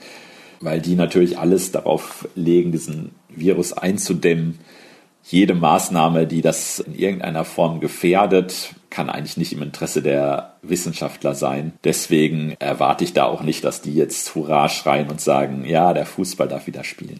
weil 0.60 0.80
die 0.80 0.96
natürlich 0.96 1.38
alles 1.38 1.70
darauf 1.70 2.26
legen, 2.34 2.72
diesen 2.72 3.12
Virus 3.28 3.72
einzudämmen. 3.72 4.58
Jede 5.26 5.54
Maßnahme, 5.54 6.26
die 6.26 6.42
das 6.42 6.80
in 6.80 6.94
irgendeiner 6.94 7.44
Form 7.44 7.80
gefährdet, 7.80 8.74
kann 8.90 9.10
eigentlich 9.10 9.36
nicht 9.36 9.52
im 9.52 9.62
Interesse 9.62 10.02
der 10.02 10.54
Wissenschaftler 10.62 11.34
sein. 11.34 11.72
Deswegen 11.82 12.54
erwarte 12.60 13.02
ich 13.02 13.12
da 13.12 13.24
auch 13.24 13.42
nicht, 13.42 13.64
dass 13.64 13.80
die 13.80 13.94
jetzt 13.94 14.34
Hurra 14.34 14.68
schreien 14.68 15.10
und 15.10 15.20
sagen, 15.20 15.64
ja, 15.64 15.92
der 15.94 16.06
Fußball 16.06 16.46
darf 16.46 16.68
wieder 16.68 16.84
spielen. 16.84 17.18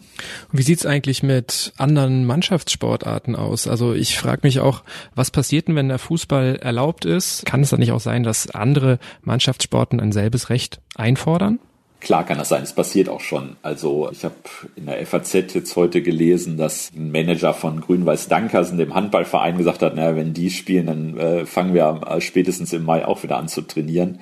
Und 0.52 0.58
wie 0.58 0.62
sieht's 0.62 0.86
eigentlich 0.86 1.22
mit 1.22 1.72
anderen 1.76 2.26
Mannschaftssportarten 2.26 3.34
aus? 3.34 3.66
Also 3.66 3.92
ich 3.94 4.16
frage 4.16 4.42
mich 4.44 4.60
auch, 4.60 4.84
was 5.16 5.32
passiert 5.32 5.66
denn, 5.66 5.74
wenn 5.74 5.88
der 5.88 5.98
Fußball 5.98 6.56
erlaubt 6.56 7.06
ist? 7.06 7.44
Kann 7.44 7.62
es 7.62 7.70
dann 7.70 7.80
nicht 7.80 7.92
auch 7.92 8.00
sein, 8.00 8.22
dass 8.22 8.50
andere 8.50 9.00
Mannschaftssporten 9.22 9.98
ein 9.98 10.12
selbes 10.12 10.50
Recht 10.50 10.80
einfordern? 10.94 11.58
Klar 12.04 12.26
kann 12.26 12.36
das 12.36 12.50
sein, 12.50 12.62
es 12.62 12.74
passiert 12.74 13.08
auch 13.08 13.22
schon. 13.22 13.56
Also 13.62 14.10
ich 14.12 14.26
habe 14.26 14.34
in 14.76 14.84
der 14.84 15.06
FAZ 15.06 15.32
jetzt 15.54 15.74
heute 15.74 16.02
gelesen, 16.02 16.58
dass 16.58 16.90
ein 16.94 17.10
Manager 17.10 17.54
von 17.54 17.80
Grün-Weiß 17.80 18.28
Dankersen, 18.28 18.76
dem 18.76 18.94
Handballverein, 18.94 19.56
gesagt 19.56 19.80
hat, 19.80 19.96
naja, 19.96 20.14
wenn 20.14 20.34
die 20.34 20.50
spielen, 20.50 20.86
dann 20.86 21.18
äh, 21.18 21.46
fangen 21.46 21.72
wir 21.72 22.02
äh, 22.06 22.20
spätestens 22.20 22.74
im 22.74 22.84
Mai 22.84 23.06
auch 23.06 23.22
wieder 23.22 23.38
an 23.38 23.48
zu 23.48 23.62
trainieren. 23.62 24.18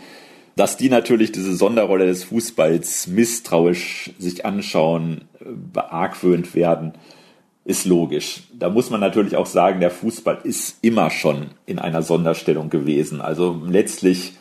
Dass 0.54 0.76
die 0.76 0.90
natürlich 0.90 1.32
diese 1.32 1.56
Sonderrolle 1.56 2.06
des 2.06 2.22
Fußballs 2.22 3.08
misstrauisch 3.08 4.12
sich 4.16 4.46
anschauen, 4.46 5.22
äh, 5.40 5.46
beargwöhnt 5.72 6.54
werden, 6.54 6.92
ist 7.64 7.84
logisch. 7.84 8.44
Da 8.56 8.70
muss 8.70 8.90
man 8.90 9.00
natürlich 9.00 9.34
auch 9.34 9.46
sagen, 9.46 9.80
der 9.80 9.90
Fußball 9.90 10.38
ist 10.44 10.78
immer 10.82 11.10
schon 11.10 11.46
in 11.66 11.80
einer 11.80 12.02
Sonderstellung 12.02 12.70
gewesen. 12.70 13.20
Also 13.20 13.60
letztlich 13.66 14.34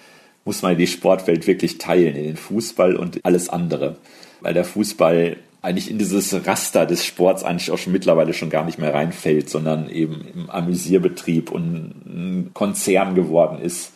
muss 0.51 0.63
man 0.63 0.77
die 0.77 0.85
Sportwelt 0.85 1.47
wirklich 1.47 1.77
teilen 1.77 2.13
in 2.13 2.25
den 2.25 2.35
Fußball 2.35 2.97
und 2.97 3.21
alles 3.23 3.47
andere. 3.47 3.95
Weil 4.41 4.53
der 4.53 4.65
Fußball 4.65 5.37
eigentlich 5.61 5.89
in 5.89 5.97
dieses 5.97 6.45
Raster 6.45 6.85
des 6.85 7.05
Sports 7.05 7.45
eigentlich 7.45 7.71
auch 7.71 7.77
schon 7.77 7.93
mittlerweile 7.93 8.33
schon 8.33 8.49
gar 8.49 8.65
nicht 8.65 8.77
mehr 8.77 8.93
reinfällt, 8.93 9.49
sondern 9.49 9.89
eben 9.89 10.25
im 10.35 10.49
Amüsierbetrieb 10.49 11.51
und 11.51 11.93
ein 12.05 12.51
Konzern 12.53 13.15
geworden 13.15 13.61
ist 13.61 13.93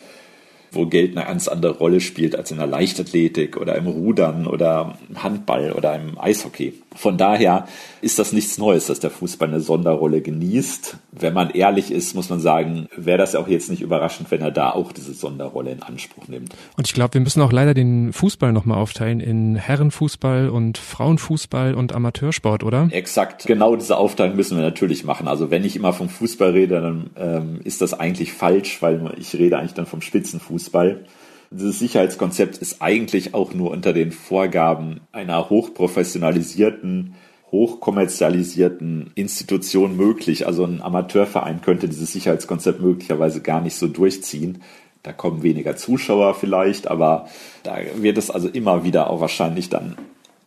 wo 0.75 0.85
Geld 0.85 1.17
eine 1.17 1.25
ganz 1.25 1.47
andere 1.47 1.77
Rolle 1.77 2.01
spielt 2.01 2.35
als 2.35 2.51
in 2.51 2.57
der 2.57 2.67
Leichtathletik 2.67 3.57
oder 3.57 3.75
im 3.75 3.87
Rudern 3.87 4.47
oder 4.47 4.97
im 5.09 5.23
Handball 5.23 5.71
oder 5.71 5.95
im 5.95 6.19
Eishockey. 6.19 6.73
Von 6.95 7.17
daher 7.17 7.67
ist 8.01 8.19
das 8.19 8.31
nichts 8.31 8.57
Neues, 8.57 8.87
dass 8.87 9.01
der 9.01 9.09
Fußball 9.09 9.49
eine 9.49 9.59
Sonderrolle 9.59 10.21
genießt. 10.21 10.97
Wenn 11.11 11.33
man 11.33 11.49
ehrlich 11.49 11.91
ist, 11.91 12.15
muss 12.15 12.29
man 12.29 12.39
sagen, 12.39 12.87
wäre 12.95 13.17
das 13.17 13.35
auch 13.35 13.49
jetzt 13.49 13.69
nicht 13.69 13.81
überraschend, 13.81 14.31
wenn 14.31 14.41
er 14.41 14.51
da 14.51 14.71
auch 14.71 14.93
diese 14.93 15.13
Sonderrolle 15.13 15.71
in 15.71 15.83
Anspruch 15.83 16.27
nimmt. 16.29 16.53
Und 16.77 16.87
ich 16.87 16.93
glaube, 16.93 17.15
wir 17.15 17.21
müssen 17.21 17.41
auch 17.41 17.51
leider 17.51 17.73
den 17.73 18.13
Fußball 18.13 18.53
nochmal 18.53 18.77
aufteilen 18.77 19.19
in 19.19 19.55
Herrenfußball 19.55 20.49
und 20.49 20.77
Frauenfußball 20.77 21.75
und 21.75 21.93
Amateursport, 21.93 22.63
oder? 22.63 22.87
Exakt, 22.91 23.45
genau 23.45 23.75
diese 23.75 23.97
Aufteilung 23.97 24.37
müssen 24.37 24.57
wir 24.57 24.63
natürlich 24.63 25.03
machen. 25.03 25.27
Also 25.27 25.51
wenn 25.51 25.65
ich 25.65 25.75
immer 25.75 25.91
vom 25.91 26.07
Fußball 26.07 26.51
rede, 26.51 26.81
dann 26.81 27.09
ähm, 27.17 27.59
ist 27.63 27.81
das 27.81 27.93
eigentlich 27.93 28.31
falsch, 28.31 28.81
weil 28.81 29.13
ich 29.17 29.33
rede 29.35 29.57
eigentlich 29.57 29.73
dann 29.73 29.85
vom 29.85 30.01
Spitzenfußball. 30.01 30.64
Fußball. 30.65 31.05
Dieses 31.51 31.79
Sicherheitskonzept 31.79 32.57
ist 32.57 32.81
eigentlich 32.81 33.33
auch 33.33 33.53
nur 33.53 33.71
unter 33.71 33.93
den 33.93 34.11
Vorgaben 34.11 35.01
einer 35.11 35.49
hochprofessionalisierten, 35.49 37.13
hochkommerzialisierten 37.51 39.11
Institution 39.15 39.95
möglich. 39.95 40.47
Also 40.47 40.65
ein 40.65 40.81
Amateurverein 40.81 41.61
könnte 41.61 41.87
dieses 41.87 42.11
Sicherheitskonzept 42.11 42.81
möglicherweise 42.81 43.41
gar 43.41 43.61
nicht 43.61 43.75
so 43.75 43.87
durchziehen. 43.87 44.63
Da 45.03 45.13
kommen 45.13 45.43
weniger 45.43 45.75
Zuschauer 45.75 46.33
vielleicht, 46.33 46.87
aber 46.87 47.27
da 47.63 47.77
wird 47.95 48.17
es 48.17 48.31
also 48.31 48.49
immer 48.49 48.83
wieder 48.83 49.09
auch 49.09 49.21
wahrscheinlich 49.21 49.69
dann 49.69 49.95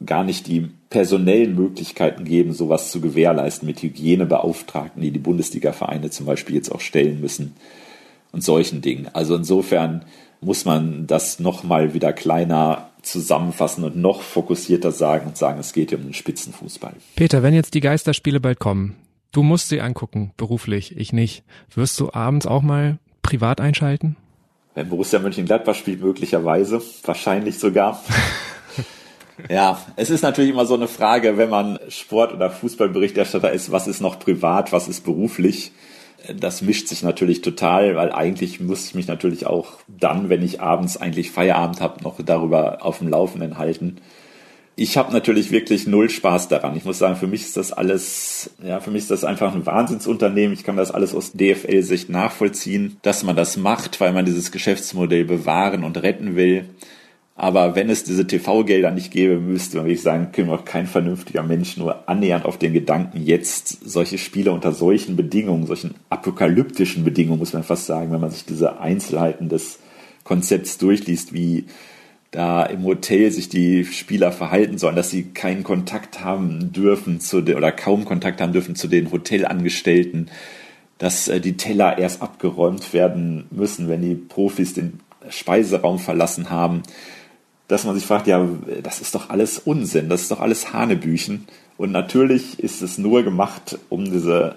gar 0.04 0.24
nicht 0.24 0.46
die 0.48 0.68
personellen 0.90 1.54
Möglichkeiten 1.54 2.24
geben, 2.24 2.52
sowas 2.52 2.90
zu 2.90 3.00
gewährleisten 3.00 3.66
mit 3.66 3.82
Hygienebeauftragten, 3.82 5.00
die 5.00 5.12
die 5.12 5.18
Bundesliga-Vereine 5.18 6.10
zum 6.10 6.26
Beispiel 6.26 6.56
jetzt 6.56 6.70
auch 6.70 6.80
stellen 6.80 7.20
müssen 7.20 7.54
und 8.32 8.42
solchen 8.42 8.80
Dingen. 8.80 9.08
Also 9.12 9.36
insofern 9.36 10.04
muss 10.40 10.64
man 10.64 11.06
das 11.06 11.40
nochmal 11.40 11.94
wieder 11.94 12.12
kleiner 12.12 12.90
zusammenfassen 13.02 13.84
und 13.84 13.96
noch 13.96 14.22
fokussierter 14.22 14.92
sagen 14.92 15.28
und 15.28 15.36
sagen, 15.36 15.58
es 15.60 15.72
geht 15.72 15.92
um 15.92 16.02
den 16.02 16.14
Spitzenfußball. 16.14 16.94
Peter, 17.16 17.42
wenn 17.42 17.54
jetzt 17.54 17.74
die 17.74 17.80
Geisterspiele 17.80 18.40
bald 18.40 18.58
kommen, 18.58 18.96
du 19.32 19.42
musst 19.42 19.68
sie 19.68 19.80
angucken, 19.80 20.32
beruflich, 20.36 20.96
ich 20.96 21.12
nicht. 21.12 21.44
Wirst 21.74 21.98
du 22.00 22.12
abends 22.12 22.46
auch 22.46 22.62
mal 22.62 22.98
privat 23.22 23.60
einschalten? 23.60 24.16
Wenn 24.74 24.88
Borussia 24.88 25.18
Mönchengladbach 25.18 25.74
spielt, 25.74 26.02
möglicherweise, 26.02 26.80
wahrscheinlich 27.04 27.58
sogar. 27.58 28.00
ja, 29.48 29.80
es 29.96 30.10
ist 30.10 30.22
natürlich 30.22 30.50
immer 30.50 30.66
so 30.66 30.74
eine 30.74 30.86
Frage, 30.86 31.36
wenn 31.36 31.50
man 31.50 31.78
Sport- 31.88 32.32
oder 32.32 32.50
Fußballberichterstatter 32.50 33.50
ist, 33.50 33.72
was 33.72 33.88
ist 33.88 34.00
noch 34.00 34.18
privat, 34.18 34.70
was 34.70 34.86
ist 34.86 35.04
beruflich? 35.04 35.72
Das 36.34 36.62
mischt 36.62 36.88
sich 36.88 37.02
natürlich 37.02 37.40
total, 37.40 37.96
weil 37.96 38.12
eigentlich 38.12 38.60
muss 38.60 38.86
ich 38.86 38.94
mich 38.94 39.06
natürlich 39.06 39.46
auch 39.46 39.78
dann, 39.88 40.28
wenn 40.28 40.42
ich 40.42 40.60
abends 40.60 40.96
eigentlich 40.96 41.30
Feierabend 41.30 41.80
habe, 41.80 42.02
noch 42.02 42.16
darüber 42.24 42.84
auf 42.84 42.98
dem 42.98 43.08
Laufenden 43.08 43.58
halten. 43.58 43.96
Ich 44.76 44.96
habe 44.96 45.12
natürlich 45.12 45.50
wirklich 45.50 45.88
null 45.88 46.08
Spaß 46.08 46.46
daran. 46.48 46.76
Ich 46.76 46.84
muss 46.84 46.98
sagen, 46.98 47.16
für 47.16 47.26
mich 47.26 47.42
ist 47.42 47.56
das 47.56 47.72
alles, 47.72 48.50
ja, 48.62 48.78
für 48.78 48.92
mich 48.92 49.02
ist 49.02 49.10
das 49.10 49.24
einfach 49.24 49.52
ein 49.52 49.66
Wahnsinnsunternehmen. 49.66 50.52
Ich 50.52 50.62
kann 50.62 50.76
das 50.76 50.92
alles 50.92 51.14
aus 51.14 51.32
DFL-Sicht 51.32 52.10
nachvollziehen, 52.10 52.96
dass 53.02 53.24
man 53.24 53.34
das 53.34 53.56
macht, 53.56 54.00
weil 54.00 54.12
man 54.12 54.24
dieses 54.24 54.52
Geschäftsmodell 54.52 55.24
bewahren 55.24 55.82
und 55.82 56.00
retten 56.00 56.36
will. 56.36 56.66
Aber 57.40 57.76
wenn 57.76 57.88
es 57.88 58.02
diese 58.02 58.26
TV-Gelder 58.26 58.90
nicht 58.90 59.12
gäbe, 59.12 59.38
müsste 59.38 59.76
man 59.76 59.86
wirklich 59.86 60.02
sagen, 60.02 60.32
können 60.32 60.50
auch 60.50 60.64
kein 60.64 60.88
vernünftiger 60.88 61.44
Mensch 61.44 61.76
nur 61.76 62.08
annähernd 62.08 62.44
auf 62.44 62.58
den 62.58 62.72
Gedanken, 62.72 63.22
jetzt 63.22 63.88
solche 63.88 64.18
Spiele 64.18 64.50
unter 64.50 64.72
solchen 64.72 65.14
Bedingungen, 65.14 65.64
solchen 65.64 65.94
apokalyptischen 66.10 67.04
Bedingungen, 67.04 67.38
muss 67.38 67.52
man 67.52 67.62
fast 67.62 67.86
sagen, 67.86 68.10
wenn 68.10 68.20
man 68.20 68.32
sich 68.32 68.44
diese 68.44 68.80
Einzelheiten 68.80 69.48
des 69.48 69.78
Konzepts 70.24 70.78
durchliest, 70.78 71.32
wie 71.32 71.66
da 72.32 72.64
im 72.64 72.82
Hotel 72.82 73.30
sich 73.30 73.48
die 73.48 73.84
Spieler 73.84 74.32
verhalten 74.32 74.76
sollen, 74.76 74.96
dass 74.96 75.10
sie 75.10 75.26
keinen 75.26 75.62
Kontakt 75.62 76.24
haben 76.24 76.72
dürfen 76.72 77.20
zu 77.20 77.40
den, 77.40 77.56
oder 77.56 77.70
kaum 77.70 78.04
Kontakt 78.04 78.40
haben 78.40 78.52
dürfen 78.52 78.74
zu 78.74 78.88
den 78.88 79.12
Hotelangestellten, 79.12 80.28
dass 80.98 81.28
äh, 81.28 81.40
die 81.40 81.56
Teller 81.56 81.98
erst 81.98 82.20
abgeräumt 82.20 82.92
werden 82.92 83.46
müssen, 83.52 83.88
wenn 83.88 84.02
die 84.02 84.16
Profis 84.16 84.74
den 84.74 84.98
Speiseraum 85.28 86.00
verlassen 86.00 86.50
haben 86.50 86.82
dass 87.68 87.84
man 87.84 87.94
sich 87.94 88.06
fragt, 88.06 88.26
ja, 88.26 88.46
das 88.82 89.00
ist 89.00 89.14
doch 89.14 89.30
alles 89.30 89.58
Unsinn, 89.58 90.08
das 90.08 90.22
ist 90.22 90.30
doch 90.30 90.40
alles 90.40 90.72
Hanebüchen. 90.72 91.46
Und 91.76 91.92
natürlich 91.92 92.58
ist 92.58 92.82
es 92.82 92.98
nur 92.98 93.22
gemacht, 93.22 93.78
um 93.88 94.04
diese 94.04 94.56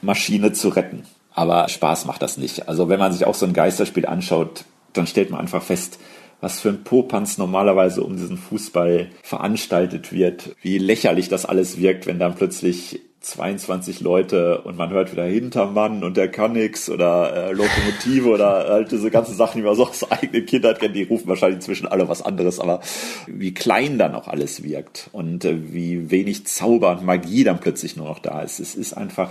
Maschine 0.00 0.52
zu 0.52 0.68
retten. 0.70 1.02
Aber 1.34 1.68
Spaß 1.68 2.04
macht 2.06 2.22
das 2.22 2.38
nicht. 2.38 2.68
Also 2.68 2.88
wenn 2.88 3.00
man 3.00 3.12
sich 3.12 3.26
auch 3.26 3.34
so 3.34 3.44
ein 3.44 3.52
Geisterspiel 3.52 4.06
anschaut, 4.06 4.64
dann 4.92 5.06
stellt 5.06 5.30
man 5.30 5.40
einfach 5.40 5.62
fest, 5.62 5.98
was 6.40 6.60
für 6.60 6.68
ein 6.68 6.84
Popanz 6.84 7.38
normalerweise 7.38 8.02
um 8.02 8.16
diesen 8.16 8.38
Fußball 8.38 9.08
veranstaltet 9.22 10.12
wird, 10.12 10.54
wie 10.62 10.78
lächerlich 10.78 11.28
das 11.28 11.46
alles 11.46 11.78
wirkt, 11.78 12.06
wenn 12.06 12.18
dann 12.18 12.36
plötzlich 12.36 13.00
22 13.24 14.00
Leute 14.00 14.60
und 14.62 14.76
man 14.76 14.90
hört 14.90 15.10
wieder 15.10 15.24
Hintermann 15.24 16.04
und 16.04 16.16
der 16.16 16.30
kann 16.30 16.52
nix 16.52 16.90
oder 16.90 17.48
äh, 17.48 17.52
Lokomotive 17.52 18.28
oder 18.28 18.68
halt 18.68 18.92
diese 18.92 19.10
ganzen 19.10 19.34
Sachen, 19.34 19.58
die 19.58 19.66
man 19.66 19.74
so 19.74 19.88
aus 19.88 20.10
eigenen 20.10 20.44
Kindheit 20.44 20.78
kennt, 20.78 20.94
die 20.94 21.04
rufen 21.04 21.26
wahrscheinlich 21.28 21.56
inzwischen 21.56 21.88
alle 21.88 22.08
was 22.08 22.20
anderes, 22.20 22.60
aber 22.60 22.80
wie 23.26 23.54
klein 23.54 23.96
dann 23.98 24.14
auch 24.14 24.28
alles 24.28 24.62
wirkt 24.62 25.08
und 25.12 25.44
äh, 25.44 25.72
wie 25.72 26.10
wenig 26.10 26.46
Zauber 26.46 26.90
und 26.90 27.04
Magie 27.04 27.44
dann 27.44 27.60
plötzlich 27.60 27.96
nur 27.96 28.08
noch 28.08 28.18
da 28.18 28.42
ist. 28.42 28.60
Es 28.60 28.74
ist 28.74 28.92
einfach, 28.92 29.30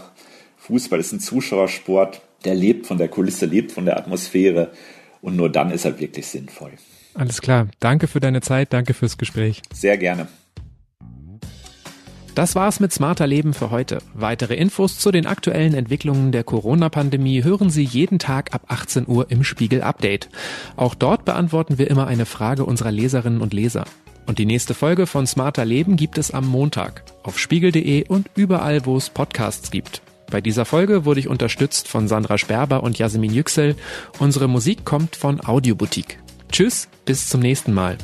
Fußball 0.57 0.99
ist 0.99 1.13
ein 1.13 1.19
Zuschauersport, 1.19 2.21
der 2.45 2.55
lebt 2.55 2.87
von 2.87 2.97
der 2.97 3.09
Kulisse, 3.09 3.45
lebt 3.45 3.71
von 3.71 3.85
der 3.85 3.97
Atmosphäre 3.97 4.71
und 5.21 5.35
nur 5.35 5.49
dann 5.49 5.69
ist 5.69 5.85
er 5.85 5.99
wirklich 5.99 6.25
sinnvoll. 6.25 6.71
Alles 7.13 7.41
klar. 7.41 7.67
Danke 7.79 8.07
für 8.07 8.19
deine 8.19 8.41
Zeit, 8.41 8.73
danke 8.73 8.95
fürs 8.95 9.19
Gespräch. 9.19 9.61
Sehr 9.71 9.99
gerne. 9.99 10.27
Das 12.35 12.55
war's 12.55 12.79
mit 12.79 12.91
Smarter 12.91 13.27
Leben 13.27 13.53
für 13.53 13.69
heute. 13.69 13.99
Weitere 14.15 14.55
Infos 14.55 14.97
zu 14.97 15.11
den 15.11 15.27
aktuellen 15.27 15.75
Entwicklungen 15.75 16.31
der 16.31 16.43
Corona-Pandemie 16.43 17.43
hören 17.43 17.69
Sie 17.69 17.83
jeden 17.83 18.17
Tag 18.17 18.55
ab 18.55 18.63
18 18.69 19.07
Uhr 19.07 19.29
im 19.29 19.43
Spiegel 19.43 19.83
Update. 19.83 20.29
Auch 20.75 20.95
dort 20.95 21.25
beantworten 21.25 21.77
wir 21.77 21.91
immer 21.91 22.07
eine 22.07 22.25
Frage 22.25 22.65
unserer 22.65 22.91
Leserinnen 22.91 23.39
und 23.39 23.53
Leser. 23.53 23.85
Und 24.25 24.39
die 24.39 24.47
nächste 24.47 24.73
Folge 24.73 25.05
von 25.05 25.27
Smarter 25.27 25.63
Leben 25.63 25.95
gibt 25.95 26.17
es 26.17 26.31
am 26.31 26.47
Montag 26.47 27.03
auf 27.21 27.37
spiegel.de 27.37 28.07
und 28.07 28.27
überall, 28.35 28.85
wo 28.87 28.97
es 28.97 29.11
Podcasts 29.11 29.69
gibt. 29.69 30.01
Bei 30.31 30.41
dieser 30.41 30.65
Folge 30.65 31.05
wurde 31.05 31.19
ich 31.19 31.27
unterstützt 31.27 31.87
von 31.87 32.07
Sandra 32.07 32.39
Sperber 32.39 32.81
und 32.81 32.97
Jasmin 32.97 33.31
Yüksel. 33.33 33.75
Unsere 34.17 34.47
Musik 34.47 34.85
kommt 34.85 35.15
von 35.15 35.39
Audioboutique. 35.45 36.17
Tschüss, 36.51 36.87
bis 37.05 37.29
zum 37.29 37.41
nächsten 37.41 37.73
Mal. 37.73 37.97